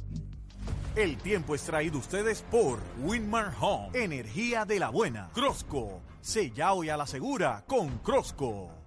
El 0.94 1.16
tiempo 1.16 1.54
es 1.54 1.62
traído 1.62 1.96
ustedes 1.96 2.42
por 2.50 2.78
Winmar 3.02 3.54
Home, 3.58 3.88
energía 3.94 4.66
de 4.66 4.78
la 4.78 4.90
buena. 4.90 5.30
Crosco, 5.32 6.02
sella 6.20 6.74
hoy 6.74 6.90
a 6.90 6.98
la 6.98 7.06
segura 7.06 7.64
con 7.66 7.96
Crosco. 8.00 8.81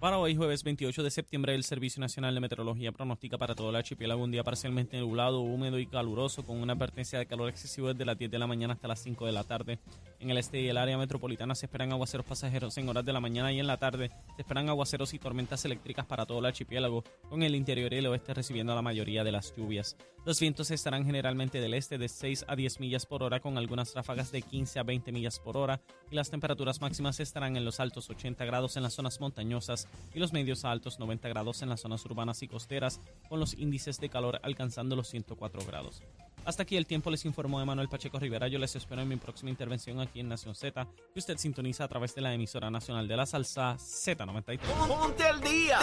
Para 0.00 0.16
hoy, 0.20 0.36
jueves 0.36 0.62
28 0.62 1.02
de 1.02 1.10
septiembre, 1.10 1.56
el 1.56 1.64
Servicio 1.64 2.00
Nacional 2.00 2.32
de 2.32 2.40
Meteorología 2.40 2.92
pronostica 2.92 3.36
para 3.36 3.56
todo 3.56 3.70
el 3.70 3.76
archipiélago 3.76 4.22
un 4.22 4.30
día 4.30 4.44
parcialmente 4.44 4.96
nublado, 5.00 5.40
húmedo 5.40 5.76
y 5.80 5.88
caluroso, 5.88 6.46
con 6.46 6.58
una 6.58 6.74
advertencia 6.74 7.18
de 7.18 7.26
calor 7.26 7.48
excesivo 7.48 7.88
desde 7.88 8.04
las 8.04 8.16
10 8.16 8.30
de 8.30 8.38
la 8.38 8.46
mañana 8.46 8.74
hasta 8.74 8.86
las 8.86 9.02
5 9.02 9.26
de 9.26 9.32
la 9.32 9.42
tarde. 9.42 9.80
En 10.20 10.30
el 10.30 10.38
este 10.38 10.60
y 10.60 10.68
el 10.68 10.76
área 10.76 10.96
metropolitana 10.96 11.56
se 11.56 11.66
esperan 11.66 11.90
aguaceros 11.90 12.24
pasajeros 12.24 12.78
en 12.78 12.88
horas 12.88 13.04
de 13.04 13.12
la 13.12 13.18
mañana 13.18 13.52
y 13.52 13.58
en 13.58 13.66
la 13.66 13.76
tarde. 13.76 14.12
Se 14.36 14.42
esperan 14.42 14.68
aguaceros 14.68 15.14
y 15.14 15.18
tormentas 15.18 15.64
eléctricas 15.64 16.06
para 16.06 16.26
todo 16.26 16.38
el 16.38 16.46
archipiélago, 16.46 17.02
con 17.28 17.42
el 17.42 17.56
interior 17.56 17.92
y 17.92 17.96
el 17.96 18.06
oeste 18.06 18.34
recibiendo 18.34 18.76
la 18.76 18.82
mayoría 18.82 19.24
de 19.24 19.32
las 19.32 19.52
lluvias. 19.56 19.96
Los 20.28 20.40
vientos 20.40 20.70
estarán 20.70 21.06
generalmente 21.06 21.58
del 21.58 21.72
este 21.72 21.96
de 21.96 22.06
6 22.06 22.44
a 22.48 22.54
10 22.54 22.80
millas 22.80 23.06
por 23.06 23.22
hora, 23.22 23.40
con 23.40 23.56
algunas 23.56 23.94
ráfagas 23.94 24.30
de 24.30 24.42
15 24.42 24.78
a 24.78 24.82
20 24.82 25.10
millas 25.10 25.38
por 25.38 25.56
hora, 25.56 25.80
y 26.10 26.16
las 26.16 26.28
temperaturas 26.28 26.82
máximas 26.82 27.18
estarán 27.18 27.56
en 27.56 27.64
los 27.64 27.80
altos 27.80 28.10
80 28.10 28.44
grados 28.44 28.76
en 28.76 28.82
las 28.82 28.92
zonas 28.92 29.22
montañosas 29.22 29.88
y 30.12 30.18
los 30.18 30.34
medios 30.34 30.66
a 30.66 30.70
altos 30.70 30.98
90 30.98 31.30
grados 31.30 31.62
en 31.62 31.70
las 31.70 31.80
zonas 31.80 32.04
urbanas 32.04 32.42
y 32.42 32.48
costeras, 32.48 33.00
con 33.30 33.40
los 33.40 33.54
índices 33.54 34.00
de 34.00 34.10
calor 34.10 34.38
alcanzando 34.42 34.96
los 34.96 35.08
104 35.08 35.64
grados. 35.64 36.02
Hasta 36.48 36.62
aquí 36.62 36.78
el 36.78 36.86
tiempo 36.86 37.10
les 37.10 37.26
informó 37.26 37.60
Emanuel 37.60 37.90
Pacheco 37.90 38.18
Rivera. 38.18 38.48
Yo 38.48 38.58
les 38.58 38.74
espero 38.74 39.02
en 39.02 39.08
mi 39.08 39.16
próxima 39.16 39.50
intervención 39.50 40.00
aquí 40.00 40.20
en 40.20 40.30
Nación 40.30 40.54
Z, 40.54 40.88
que 41.12 41.18
usted 41.18 41.36
sintoniza 41.36 41.84
a 41.84 41.88
través 41.88 42.14
de 42.14 42.22
la 42.22 42.32
emisora 42.32 42.70
nacional 42.70 43.06
de 43.06 43.18
la 43.18 43.26
salsa 43.26 43.76
Z93. 43.76 44.58
Ponte 44.88 45.24
al 45.24 45.42
día. 45.42 45.78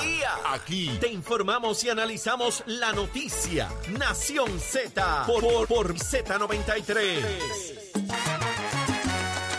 Aquí 0.49 0.89
te 0.99 1.07
informamos 1.07 1.83
y 1.83 1.89
analizamos 1.89 2.63
la 2.65 2.93
noticia. 2.93 3.69
Nación 3.99 4.59
Z 4.59 5.25
por, 5.27 5.43
por, 5.43 5.67
por 5.67 5.93
Z93. 5.93 7.19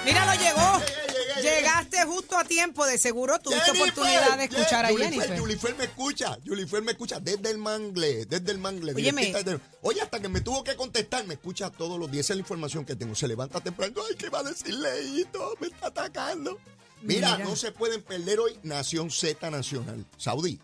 Míralo, 0.04 0.32
llegó. 0.42 1.05
Llegaste 1.42 2.04
justo 2.04 2.36
a 2.36 2.44
tiempo, 2.44 2.84
de 2.86 2.98
seguro 2.98 3.38
tuviste 3.38 3.70
oportunidad 3.72 4.38
de 4.38 4.44
escuchar 4.44 4.84
a 4.84 4.88
Jennifer. 4.88 5.38
Julifer 5.38 5.76
me 5.76 5.84
escucha, 5.84 6.38
Julifer 6.44 6.82
me 6.82 6.92
escucha 6.92 7.20
desde 7.20 7.50
el 7.50 7.58
mangle, 7.58 8.26
desde 8.26 8.52
el 8.52 8.58
mangle. 8.58 8.92
Oye, 9.82 10.00
hasta 10.00 10.20
que 10.20 10.28
me 10.28 10.40
tuvo 10.40 10.64
que 10.64 10.76
contestar, 10.76 11.26
me 11.26 11.34
escucha 11.34 11.70
todos 11.70 11.98
los 11.98 12.10
días. 12.10 12.26
Esa 12.26 12.32
es 12.32 12.38
la 12.38 12.40
información 12.40 12.84
que 12.84 12.96
tengo. 12.96 13.14
Se 13.14 13.28
levanta 13.28 13.60
temprano. 13.60 13.94
Ay, 14.08 14.16
¿qué 14.16 14.28
va 14.28 14.40
a 14.40 14.42
decir 14.42 14.74
Leito? 14.74 15.54
Me 15.60 15.68
está 15.68 15.88
atacando. 15.88 16.58
Mira, 17.02 17.36
Mira. 17.36 17.48
no 17.48 17.56
se 17.56 17.72
pueden 17.72 18.02
perder 18.02 18.40
hoy 18.40 18.58
Nación 18.62 19.10
Z 19.10 19.50
Nacional. 19.50 20.04
Saudí. 20.16 20.58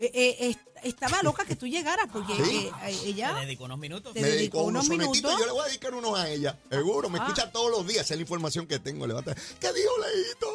Eh, 0.00 0.10
eh, 0.14 0.56
estaba 0.84 1.22
loca 1.22 1.44
que 1.44 1.56
tú 1.56 1.66
llegaras 1.66 2.06
porque 2.12 2.34
Sí. 2.36 2.70
eh, 2.84 2.98
ella 3.06 3.32
Le 3.34 3.46
dedico 3.46 3.64
unos 3.64 3.78
minutos. 3.78 4.12
te 4.12 4.20
me 4.20 4.26
dedicó 4.28 4.38
dedicó 4.58 4.62
unos 4.62 4.86
unos 4.88 4.98
minutos. 4.98 5.38
Yo 5.38 5.46
le 5.46 5.52
voy 5.52 5.62
a 5.62 5.66
dedicar 5.66 5.94
unos 5.94 6.18
a 6.18 6.28
ella. 6.30 6.58
Seguro, 6.70 7.08
me 7.10 7.18
Ah. 7.18 7.22
escucha 7.24 7.50
todos 7.50 7.70
los 7.70 7.86
días. 7.86 8.04
Esa 8.04 8.14
es 8.14 8.18
la 8.18 8.22
información 8.22 8.66
que 8.66 8.78
tengo. 8.78 9.06
Levanta. 9.06 9.34
¿Qué 9.34 9.72
dijo 9.72 9.90
Leito? 10.00 10.46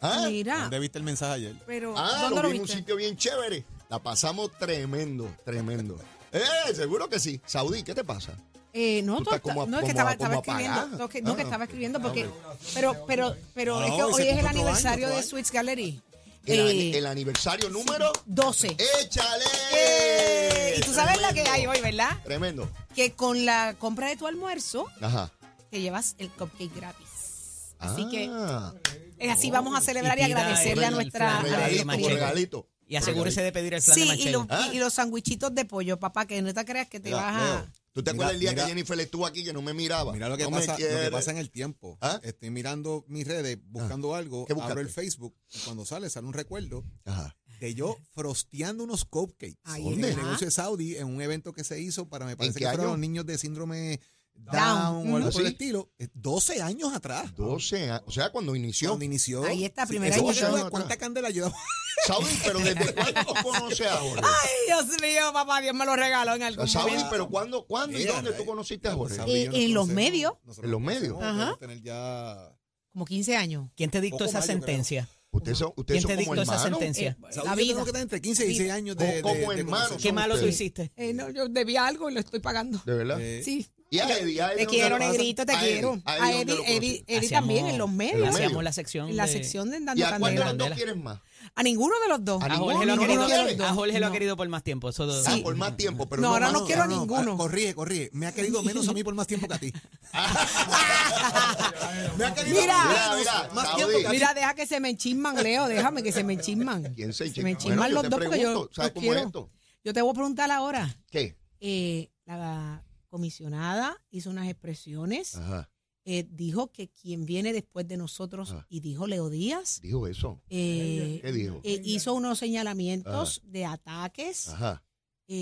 ¿Ah? 0.00 0.26
Mira, 0.28 0.58
¿Dónde 0.62 0.78
viste 0.80 0.98
el 0.98 1.04
mensaje 1.04 1.32
ayer? 1.34 1.54
pero 1.66 1.94
Ah, 1.96 2.22
¿dónde 2.22 2.36
lo 2.36 2.42
lo 2.42 2.48
vi 2.50 2.56
en 2.56 2.62
un 2.62 2.68
sitio 2.68 2.96
bien 2.96 3.16
chévere. 3.16 3.64
La 3.88 3.98
pasamos 4.02 4.50
tremendo, 4.58 5.28
tremendo. 5.44 5.96
Eh, 6.32 6.74
seguro 6.74 7.08
que 7.10 7.20
sí. 7.20 7.40
Saudí, 7.44 7.82
¿qué 7.82 7.94
te 7.94 8.04
pasa? 8.04 8.32
Eh, 8.72 9.02
no, 9.02 9.18
Tú 9.18 9.24
tú 9.24 9.30
estás 9.34 9.36
estás- 9.40 9.54
como- 9.54 9.66
no 9.66 9.78
es 9.80 9.84
que 9.84 9.90
estaba, 9.90 10.12
escribiendo, 10.12 10.86
no, 10.96 11.06
que, 11.10 11.20
no, 11.20 11.36
que 11.36 11.42
Ah. 11.42 11.44
estaba 11.44 11.64
escribiendo 11.64 12.00
porque, 12.00 12.26
pero, 12.72 13.04
pero, 13.06 13.36
pero 13.52 13.78
No, 13.80 13.84
es 13.86 13.92
que 13.92 14.02
hoy 14.02 14.28
es 14.28 14.38
el 14.38 14.46
aniversario 14.46 15.08
año, 15.08 15.16
de 15.16 15.22
Sweets 15.24 15.50
Gallery. 15.52 16.00
El, 16.44 16.58
Eh, 16.94 16.98
el 16.98 17.06
aniversario 17.06 17.68
número 17.70 18.12
12. 18.26 18.76
¡Échale! 19.00 19.44
Eh, 19.74 20.74
y 20.78 20.80
tú 20.80 20.92
sabes 20.92 21.20
la 21.20 21.28
que 21.32 21.42
Tremendo. 21.44 21.52
hay 21.52 21.66
hoy, 21.78 21.80
¿verdad? 21.82 22.10
Tremendo. 22.24 22.70
Que 22.94 23.12
con 23.12 23.44
la 23.44 23.74
compra 23.78 24.08
de 24.08 24.16
tu 24.16 24.26
almuerzo 24.26 24.86
Ajá. 25.00 25.30
te 25.70 25.80
llevas 25.80 26.14
el 26.18 26.30
cupcake 26.30 26.74
gratis. 26.74 27.74
Así 27.78 28.08
que 28.10 28.28
Ah, 28.32 28.72
es 29.18 29.30
así 29.30 29.50
vamos 29.50 29.76
a 29.76 29.80
celebrar 29.80 30.18
y, 30.18 30.22
agradecerle 30.22 30.86
a 30.86 30.90
nuestra... 30.90 31.40
regalito, 31.40 32.08
regalito. 32.08 32.68
Y 32.88 32.96
asegúrese 32.96 33.42
de 33.42 33.52
pedir 33.52 33.74
el 33.74 33.80
flan 33.82 33.94
Sí, 33.94 34.00
de 34.00 34.06
y, 34.06 34.08
manchego. 34.08 34.46
los- 34.50 34.66
y- 34.66 34.76
y 34.76 34.78
los 34.80 34.92
sandwichitos 34.92 35.54
de 35.54 35.64
pollo, 35.64 35.98
papá, 35.98 36.26
que 36.26 36.42
no 36.42 36.52
te 36.52 36.64
creas 36.64 36.88
que 36.88 37.00
te 37.00 37.08
Mira, 37.08 37.22
vas 37.22 37.36
a... 37.36 37.44
Leo, 37.54 37.66
¿Tú 37.92 38.02
te 38.02 38.10
acuerdas 38.10 38.34
el 38.34 38.40
día 38.40 38.50
mira. 38.52 38.62
que 38.64 38.68
Jennifer 38.70 38.98
estuvo 39.00 39.26
aquí 39.26 39.44
que 39.44 39.52
no 39.52 39.60
me 39.62 39.74
miraba? 39.74 40.12
Mira 40.12 40.28
lo 40.28 40.36
que, 40.36 40.44
No 40.44 40.50
pasa, 40.50 40.72
lo 40.72 40.78
que 40.78 40.84
quiere. 40.86 41.10
pasa 41.10 41.30
en 41.30 41.38
el 41.38 41.50
tiempo. 41.50 41.98
¿Ah? 42.00 42.18
Estoy 42.22 42.50
mirando 42.50 43.04
mis 43.08 43.26
redes, 43.26 43.58
buscando 43.66 44.14
algo, 44.14 44.46
abro 44.62 44.80
el 44.80 44.88
Facebook 44.88 45.34
y 45.52 45.58
cuando 45.60 45.84
sale, 45.84 46.08
sale 46.08 46.26
un 46.26 46.32
recuerdo 46.32 46.84
Ajá. 47.04 47.36
de 47.60 47.74
yo 47.74 47.96
frosteando 48.14 48.84
unos 48.84 49.04
cupcakes 49.04 49.58
Ahí 49.64 49.82
en 49.86 49.90
¿Dónde? 49.92 50.10
el 50.10 50.16
negocio 50.16 50.46
de 50.46 50.50
Saudi 50.50 50.96
en 50.96 51.06
un 51.06 51.20
evento 51.20 51.52
que 51.52 51.64
se 51.64 51.80
hizo 51.80 52.08
para, 52.08 52.24
me 52.24 52.36
parece 52.36 52.58
que 52.58 52.66
fueron 52.66 52.86
los 52.86 52.98
niños 52.98 53.26
de 53.26 53.36
síndrome 53.36 54.00
Down. 54.34 54.54
Down, 54.54 55.12
o 55.12 55.16
algo 55.16 55.28
¿Ah, 55.28 55.32
por 55.32 55.40
el 55.42 55.46
sí? 55.48 55.52
estilo. 55.52 55.90
Eh, 55.98 56.08
12 56.14 56.62
años 56.62 56.92
atrás. 56.94 57.34
12 57.36 57.90
años. 57.90 58.02
O 58.06 58.10
sea, 58.10 58.30
cuando 58.30 58.54
inició. 58.56 58.90
Cuando 58.90 59.04
inició. 59.04 59.44
Ahí 59.44 59.64
está, 59.64 59.86
primera 59.86 60.14
edición. 60.16 60.54
ayuda. 60.54 60.70
¿Cuánta 60.70 60.96
candela 60.96 61.28
pero 62.44 62.58
¿desde 62.58 62.94
cuándo 62.94 63.34
conoces 63.42 63.86
a 63.86 63.96
Jorge? 63.98 64.24
Ay, 64.24 64.50
Dios 64.66 65.00
mío, 65.00 65.32
papá, 65.32 65.60
Dios 65.60 65.74
me 65.74 65.84
lo 65.86 65.94
regaló 65.94 66.34
en 66.34 66.42
algún 66.42 66.66
Saudi, 66.66 66.90
momento. 66.90 67.08
pero 67.10 67.28
¿cuándo, 67.28 67.66
cuándo 67.66 67.96
y 67.98 68.04
dónde 68.04 68.32
tú 68.32 68.42
eh, 68.42 68.46
conociste 68.46 68.88
a 68.88 68.94
Jorge? 68.94 69.20
Eh, 69.26 69.50
en 69.52 69.72
los 69.74 69.86
medios. 69.86 70.32
En 70.62 70.70
los 70.70 70.80
medios. 70.80 71.22
Ajá. 71.22 71.56
tener 71.60 71.80
ya... 71.82 72.52
Como 72.92 73.04
15 73.04 73.36
años. 73.36 73.70
¿Quién 73.76 73.90
te 73.90 74.00
dictó 74.00 74.24
esa 74.24 74.40
creo. 74.40 74.52
sentencia? 74.52 75.08
Ustedes 75.30 75.58
son, 75.58 75.72
ustedes 75.76 76.04
¿Quién 76.04 76.18
te 76.18 76.24
son 76.24 76.24
como 76.34 76.40
dictó 76.42 76.52
esa 76.52 76.62
sentencia? 76.62 77.10
Eh, 77.20 77.36
la 77.36 77.42
yo 77.44 77.56
vida. 77.56 77.56
tenemos 77.56 77.84
que 77.86 77.92
tener 77.92 78.02
entre 78.02 78.20
15 78.20 78.44
y 78.44 78.46
16 78.48 78.72
años 78.72 78.96
de, 78.96 79.22
Como 79.22 79.34
de- 79.34 79.40
de 79.40 79.44
hermanos. 79.44 79.64
conocernos. 79.88 80.02
¿Qué 80.02 80.12
malo 80.12 80.38
tú 80.38 80.46
hiciste? 80.46 80.92
Eh, 80.96 81.14
no, 81.14 81.30
yo 81.30 81.48
debía 81.48 81.86
algo 81.86 82.10
y 82.10 82.14
lo 82.14 82.20
estoy 82.20 82.40
pagando. 82.40 82.82
¿De 82.84 82.94
verdad? 82.94 83.18
Eh, 83.20 83.42
Sí. 83.44 83.66
Y 83.92 83.98
a 83.98 84.08
Eddie, 84.08 84.40
a 84.40 84.52
Eddie 84.52 84.56
Te 84.56 84.64
¿dónde 84.64 84.66
quiero, 84.66 84.98
lo 84.98 85.12
negrito, 85.12 85.44
te 85.44 85.52
A 85.52 85.60
Eddie, 85.62 85.72
quiero. 85.74 86.02
a 86.06 86.14
Eddie, 86.14 86.14
A 86.14 86.16
¿dónde 86.16 86.40
Eddie, 86.40 86.54
lo 86.54 86.62
Eddie, 86.64 86.74
conociste? 86.78 87.14
Eddie 87.14 87.26
Hacíamos- 87.28 87.48
también 87.48 87.66
en 87.66 87.76
los 87.78 87.90
medios. 87.90 88.14
medios. 88.20 88.34
Hacíamos 88.36 88.64
la 88.64 88.72
sección 88.72 89.08
En 89.10 89.16
la 89.18 89.26
de- 89.26 89.32
sección 89.32 89.70
de 89.70 89.76
¿Y 89.76 89.84
Dando 89.84 90.06
a 90.06 90.18
cuál 90.18 90.34
de 90.34 90.40
Candela. 90.40 90.46
los 90.46 90.58
dos 90.70 90.76
quieres 90.78 90.96
más? 90.96 91.18
A 91.54 91.62
ninguno 91.62 91.94
de 92.00 92.08
los 92.08 92.24
dos. 92.24 92.42
A 92.42 92.46
A 92.46 92.56
Jorge 92.56 92.86
lo 92.86 92.92
ha 92.94 92.96
ninguno 92.96 93.26
querido, 93.26 93.66
a 93.66 93.74
Jorge 93.74 94.00
lo 94.00 94.06
ha 94.06 94.08
No. 94.08 94.12
querido 94.14 94.36
por 94.38 94.48
más 94.48 94.62
tiempo. 94.62 94.88
Eso 94.88 95.06
Ah, 95.26 95.36
por 95.42 95.54
más 95.56 95.76
tiempo, 95.76 96.08
pero 96.08 96.22
No, 96.22 96.28
no, 96.28 96.34
ahora 96.34 96.50
más. 96.52 96.60
no 96.62 96.66
quiero 96.66 96.82
a 96.84 96.86
ninguno. 96.86 97.34
ah, 97.34 97.36
corrige, 97.36 97.74
corrige. 97.74 98.08
Me 98.14 98.26
ha 98.26 98.32
querido 98.32 98.62
menos 98.62 98.88
a 98.88 98.94
mí 98.94 99.04
por 99.04 99.14
más 99.14 99.26
tiempo 99.26 99.46
que 99.46 99.54
a 99.54 99.58
ti. 99.58 99.70
Me 102.16 102.24
ha 102.24 102.34
querido 102.34 102.60
Mira. 102.60 102.84
menos, 102.86 103.18
Mira, 103.18 103.50
más 103.52 103.64
Saudi. 103.66 103.76
tiempo 103.76 103.98
que 104.00 104.06
a 104.06 104.10
ti. 104.10 104.16
Mira, 104.16 104.34
deja 104.34 104.54
que 104.54 104.66
se 104.66 104.80
me 104.80 104.88
enchisman, 104.88 105.42
Leo. 105.42 105.68
Déjame 105.68 106.02
que 106.02 106.12
se 106.12 106.24
me 106.24 106.32
enchisman. 106.32 106.94
¿Quién 106.94 107.12
se 107.12 107.28
Se 107.28 107.42
me 107.42 107.50
enchisma? 107.50 107.50
enchisman 107.50 107.76
Bueno, 107.78 107.88
yo 107.90 107.94
los 107.94 108.02
te 108.04 108.08
dos 108.08 108.18
porque 108.20 108.40
yo 108.40 108.48
pregunto, 108.48 108.70
¿sabes 108.74 108.90
los 108.90 108.94
cómo 108.94 109.06
es 109.12 109.16
quiero. 109.16 109.26
esto? 109.28 109.50
Yo 109.84 109.92
te 109.92 110.00
voy 110.02 110.10
a 110.10 110.14
preguntar 110.14 110.50
ahora. 110.50 110.96
¿Qué? 111.10 111.36
Eh, 111.60 112.10
la 112.24 112.82
comisionada 113.16 114.02
hizo 114.10 114.30
unas 114.30 114.48
expresiones. 114.48 115.36
Ajá, 115.36 115.68
eh, 116.04 116.26
dijo 116.30 116.72
que 116.72 116.88
quien 116.88 117.26
viene 117.26 117.52
después 117.52 117.86
de 117.86 117.96
nosotros, 117.96 118.50
Ajá. 118.52 118.66
y 118.70 118.80
dijo 118.80 119.06
Leo 119.06 119.28
Díaz, 119.30 119.80
dijo 119.82 120.08
eso. 120.08 120.42
eh, 120.48 121.20
¿Qué 121.22 121.30
dijo? 121.30 121.60
eh, 121.62 121.80
hizo 121.84 122.14
unos 122.14 122.38
señalamientos 122.40 123.40
de 123.44 123.66
ataques 123.66 124.48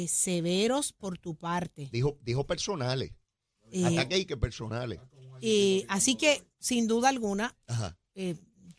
severos 0.09 0.93
por 0.93 1.19
tu 1.19 1.35
parte. 1.37 1.89
Dijo, 1.93 2.19
dijo 2.23 2.47
personales. 2.47 3.13
Eh, 3.73 3.85
Ataque 3.87 4.19
y 4.19 4.25
que 4.25 4.37
personales. 4.37 4.99
así 5.89 6.17
que, 6.17 6.45
sin 6.59 6.87
duda 6.89 7.09
alguna, 7.09 7.57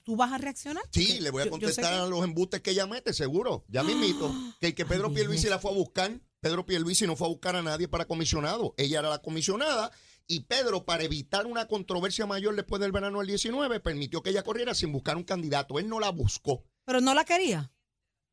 ¿tú 0.04 0.16
vas 0.16 0.32
a 0.34 0.38
reaccionar? 0.38 0.84
Sí, 0.92 1.20
le 1.20 1.30
voy 1.32 1.42
a 1.44 1.46
yo- 1.46 1.52
yo 1.52 1.56
sé 1.70 1.82
contestar 1.82 1.94
a 1.94 2.06
los 2.08 2.24
embustes 2.24 2.62
que 2.62 2.72
ella 2.72 2.86
mete, 2.88 3.14
seguro. 3.14 3.64
Ya 3.70 3.84
mismito. 3.84 4.30
Que 4.60 4.68
el 4.68 4.76
que 4.76 4.86
Pedro 4.86 5.08
Ay, 5.08 5.16
Pierluisi 5.16 5.48
la 5.50 5.58
fue 5.60 5.72
a 5.72 5.74
buscar. 5.74 6.20
Pedro 6.42 6.66
Pierluisi 6.66 7.06
no 7.06 7.16
fue 7.16 7.28
a 7.28 7.30
buscar 7.30 7.56
a 7.56 7.62
nadie 7.62 7.88
para 7.88 8.06
comisionado. 8.06 8.74
Ella 8.78 9.00
era 9.00 9.10
la 9.10 9.22
comisionada. 9.22 9.92
Y 10.26 10.42
Pedro, 10.42 10.86
para 10.86 11.04
evitar 11.04 11.46
una 11.46 11.68
controversia 11.68 12.26
mayor 12.26 12.56
después 12.56 12.82
del 12.82 12.92
verano 12.92 13.20
del 13.20 13.28
19, 13.28 13.80
permitió 13.80 14.24
que 14.24 14.32
ella 14.32 14.44
corriera 14.44 14.74
sin 14.74 14.92
buscar 14.92 15.18
un 15.18 15.24
candidato. 15.24 15.78
Él 15.78 15.88
no 15.88 16.00
la 16.00 16.10
buscó. 16.10 16.64
Pero 16.84 17.00
no 17.00 17.14
la 17.14 17.26
quería. 17.26 17.72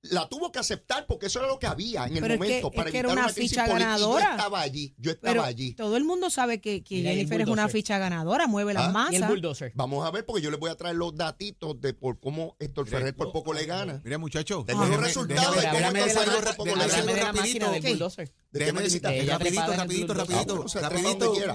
La 0.02 0.28
tuvo 0.28 0.52
que 0.52 0.60
aceptar 0.60 1.06
porque 1.06 1.26
eso 1.26 1.40
era 1.40 1.48
lo 1.48 1.58
que 1.58 1.66
había 1.66 2.06
en 2.06 2.14
el 2.16 2.20
Pero 2.22 2.34
es 2.34 2.40
que- 2.40 2.46
momento 2.46 2.68
es 2.70 2.76
para 2.76 2.90
que 2.92 2.98
era 2.98 3.08
una 3.08 3.28
ficha 3.30 3.66
ganadora. 3.66 4.24
Yo 4.26 4.30
estaba 4.30 4.60
allí. 4.60 4.94
Yo 4.96 5.10
estaba 5.10 5.32
Pero 5.32 5.42
allí. 5.42 5.74
todo 5.74 5.96
el 5.96 6.04
mundo 6.04 6.30
sabe 6.30 6.60
que, 6.60 6.84
que 6.84 7.02
Jennifer 7.02 7.40
es 7.40 7.48
una 7.48 7.68
ficha 7.68 7.98
ganadora, 7.98 8.46
mueve 8.46 8.74
las 8.74 8.88
Ah, 8.88 8.92
masas. 8.92 9.12
Y 9.14 9.16
el 9.16 9.24
bulldozer. 9.24 9.72
Vamos 9.74 10.06
a 10.06 10.10
ver 10.12 10.24
porque 10.24 10.40
yo 10.40 10.52
les 10.52 10.60
voy 10.60 10.70
a 10.70 10.76
traer 10.76 10.94
los 10.94 11.16
datitos 11.16 11.80
de 11.80 11.94
por 11.94 12.20
cómo 12.20 12.54
Héctor 12.60 12.86
Ferrer 12.88 13.14
por 13.16 13.32
poco 13.32 13.52
le 13.52 13.66
gana. 13.66 14.00
Mira, 14.04 14.18
muchachos. 14.18 14.64
Tengo 14.66 14.84
los 14.86 15.00
resultados 15.00 15.56
de 15.56 15.62
cómo 15.68 15.78
Héctor 15.88 16.10
Ferrer 16.24 16.44
por 16.44 16.56
poco 16.56 16.76
le 16.76 16.86
gana. 16.86 17.32
De 18.50 18.72
rapidito. 18.72 19.08
ella 19.08 19.38
rapidito, 19.38 19.66
rapidito, 19.74 20.14
rapidito. 20.14 20.66
Ah, 20.82 20.88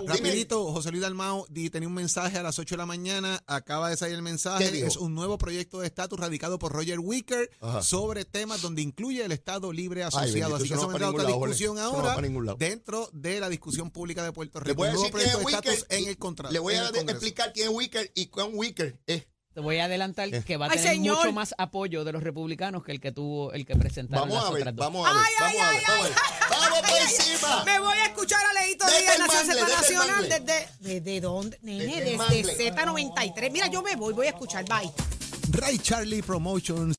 rapidito. 0.07 0.71
José 0.71 0.91
Luis 0.91 1.01
Dalmao 1.01 1.45
tenía 1.71 1.87
un 1.87 1.93
mensaje 1.93 2.37
a 2.37 2.43
las 2.43 2.59
8 2.59 2.75
de 2.75 2.77
la 2.77 2.85
mañana, 2.85 3.43
acaba 3.47 3.89
de 3.89 3.97
salir 3.97 4.13
el 4.15 4.19
¿Qué 4.19 4.23
mensaje, 4.23 4.85
es 4.85 4.97
un 4.97 5.15
nuevo 5.15 5.37
proyecto 5.37 5.79
de 5.79 5.87
estatus 5.87 6.19
radicado 6.19 6.59
por 6.59 6.71
Roger 6.71 6.99
Wicker 6.99 7.49
Ajá. 7.61 7.81
sobre 7.81 8.25
temas 8.25 8.61
donde 8.61 8.81
incluye 8.81 9.23
el 9.25 9.31
Estado 9.31 9.71
Libre 9.73 10.03
Ay, 10.03 10.07
asociado. 10.09 10.53
bendito, 10.53 10.55
Así 10.55 10.67
que 10.69 10.75
no 10.75 10.81
va 10.81 10.87
vendrá 10.87 10.99
para 11.07 11.09
otra 11.09 11.23
lado, 11.23 11.37
discusión 11.45 11.75
no 11.75 11.81
ahora 11.81 12.21
lado. 12.21 12.55
dentro 12.57 13.09
de 13.13 13.39
la 13.39 13.49
discusión 13.49 13.89
pública 13.89 14.23
de 14.23 14.31
Puerto 14.31 14.59
Le 14.59 14.65
Rico. 14.65 14.75
voy 14.77 14.87
a 14.89 14.91
decir 14.91 15.11
quién 15.11 15.11
proyecto 15.13 15.39
es 15.39 15.45
de 15.45 15.51
estatus 15.51 15.81
Wicker. 15.81 15.97
en 16.03 16.07
el 16.09 16.17
contrato. 16.17 16.53
Le 16.53 16.59
voy 16.59 16.75
a 16.75 16.87
explicar 16.89 17.53
quién 17.53 17.69
es 17.69 17.73
Wicker 17.75 18.11
y 18.15 18.27
cuán 18.27 18.49
Wicker 18.53 18.99
es. 19.07 19.27
Te 19.53 19.59
voy 19.61 19.77
a 19.77 19.85
adelantar 19.85 20.31
que 20.43 20.57
va 20.57 20.65
a 20.65 20.69
Ay, 20.71 20.77
tener 20.77 20.93
señor. 20.93 21.17
mucho 21.17 21.31
más 21.31 21.53
apoyo 21.59 22.03
de 22.03 22.11
los 22.11 22.23
republicanos 22.23 22.83
que 22.83 22.91
el 22.91 22.99
que 22.99 23.11
tuvo 23.11 23.53
el 23.53 23.67
que 23.67 23.75
presentaron 23.75 24.27
Vamos 24.27 24.43
las 24.43 24.49
a 24.49 24.53
ver, 24.53 24.61
otras 24.63 24.75
dos. 24.75 24.85
vamos 24.87 25.07
a 25.07 25.13
ver, 25.13 25.21
vamos 25.39 25.61
a 25.61 25.69
ver, 25.71 25.81
vamos 25.87 25.99
a 25.99 26.03
ver. 26.03 26.13
¡Vamos 26.73 26.89
por 26.89 27.01
encima! 27.01 27.63
Me 27.63 27.79
voy 27.79 27.97
a 27.97 28.05
escuchar 28.05 28.39
a 28.45 28.53
Leito 28.61 28.85
Díaz, 28.85 29.19
Nación 29.19 29.47
mangle, 29.47 29.53
Z 29.53 29.55
desde 29.55 29.61
el 29.61 29.97
Nacional, 29.99 30.29
desde, 30.29 30.69
¿desde 30.79 31.21
dónde? 31.21 31.59
Nene, 31.61 31.85
Desde 31.85 32.03
desde 32.03 32.17
mangle. 32.17 32.57
Z93. 32.57 33.51
Mira, 33.51 33.67
yo 33.67 33.81
me 33.81 33.95
voy, 33.95 34.13
voy 34.13 34.27
a 34.27 34.29
escuchar, 34.29 34.65
bye. 34.65 34.91
Ray 35.51 35.77
Charlie 35.79 36.23
Promotions 36.23 36.95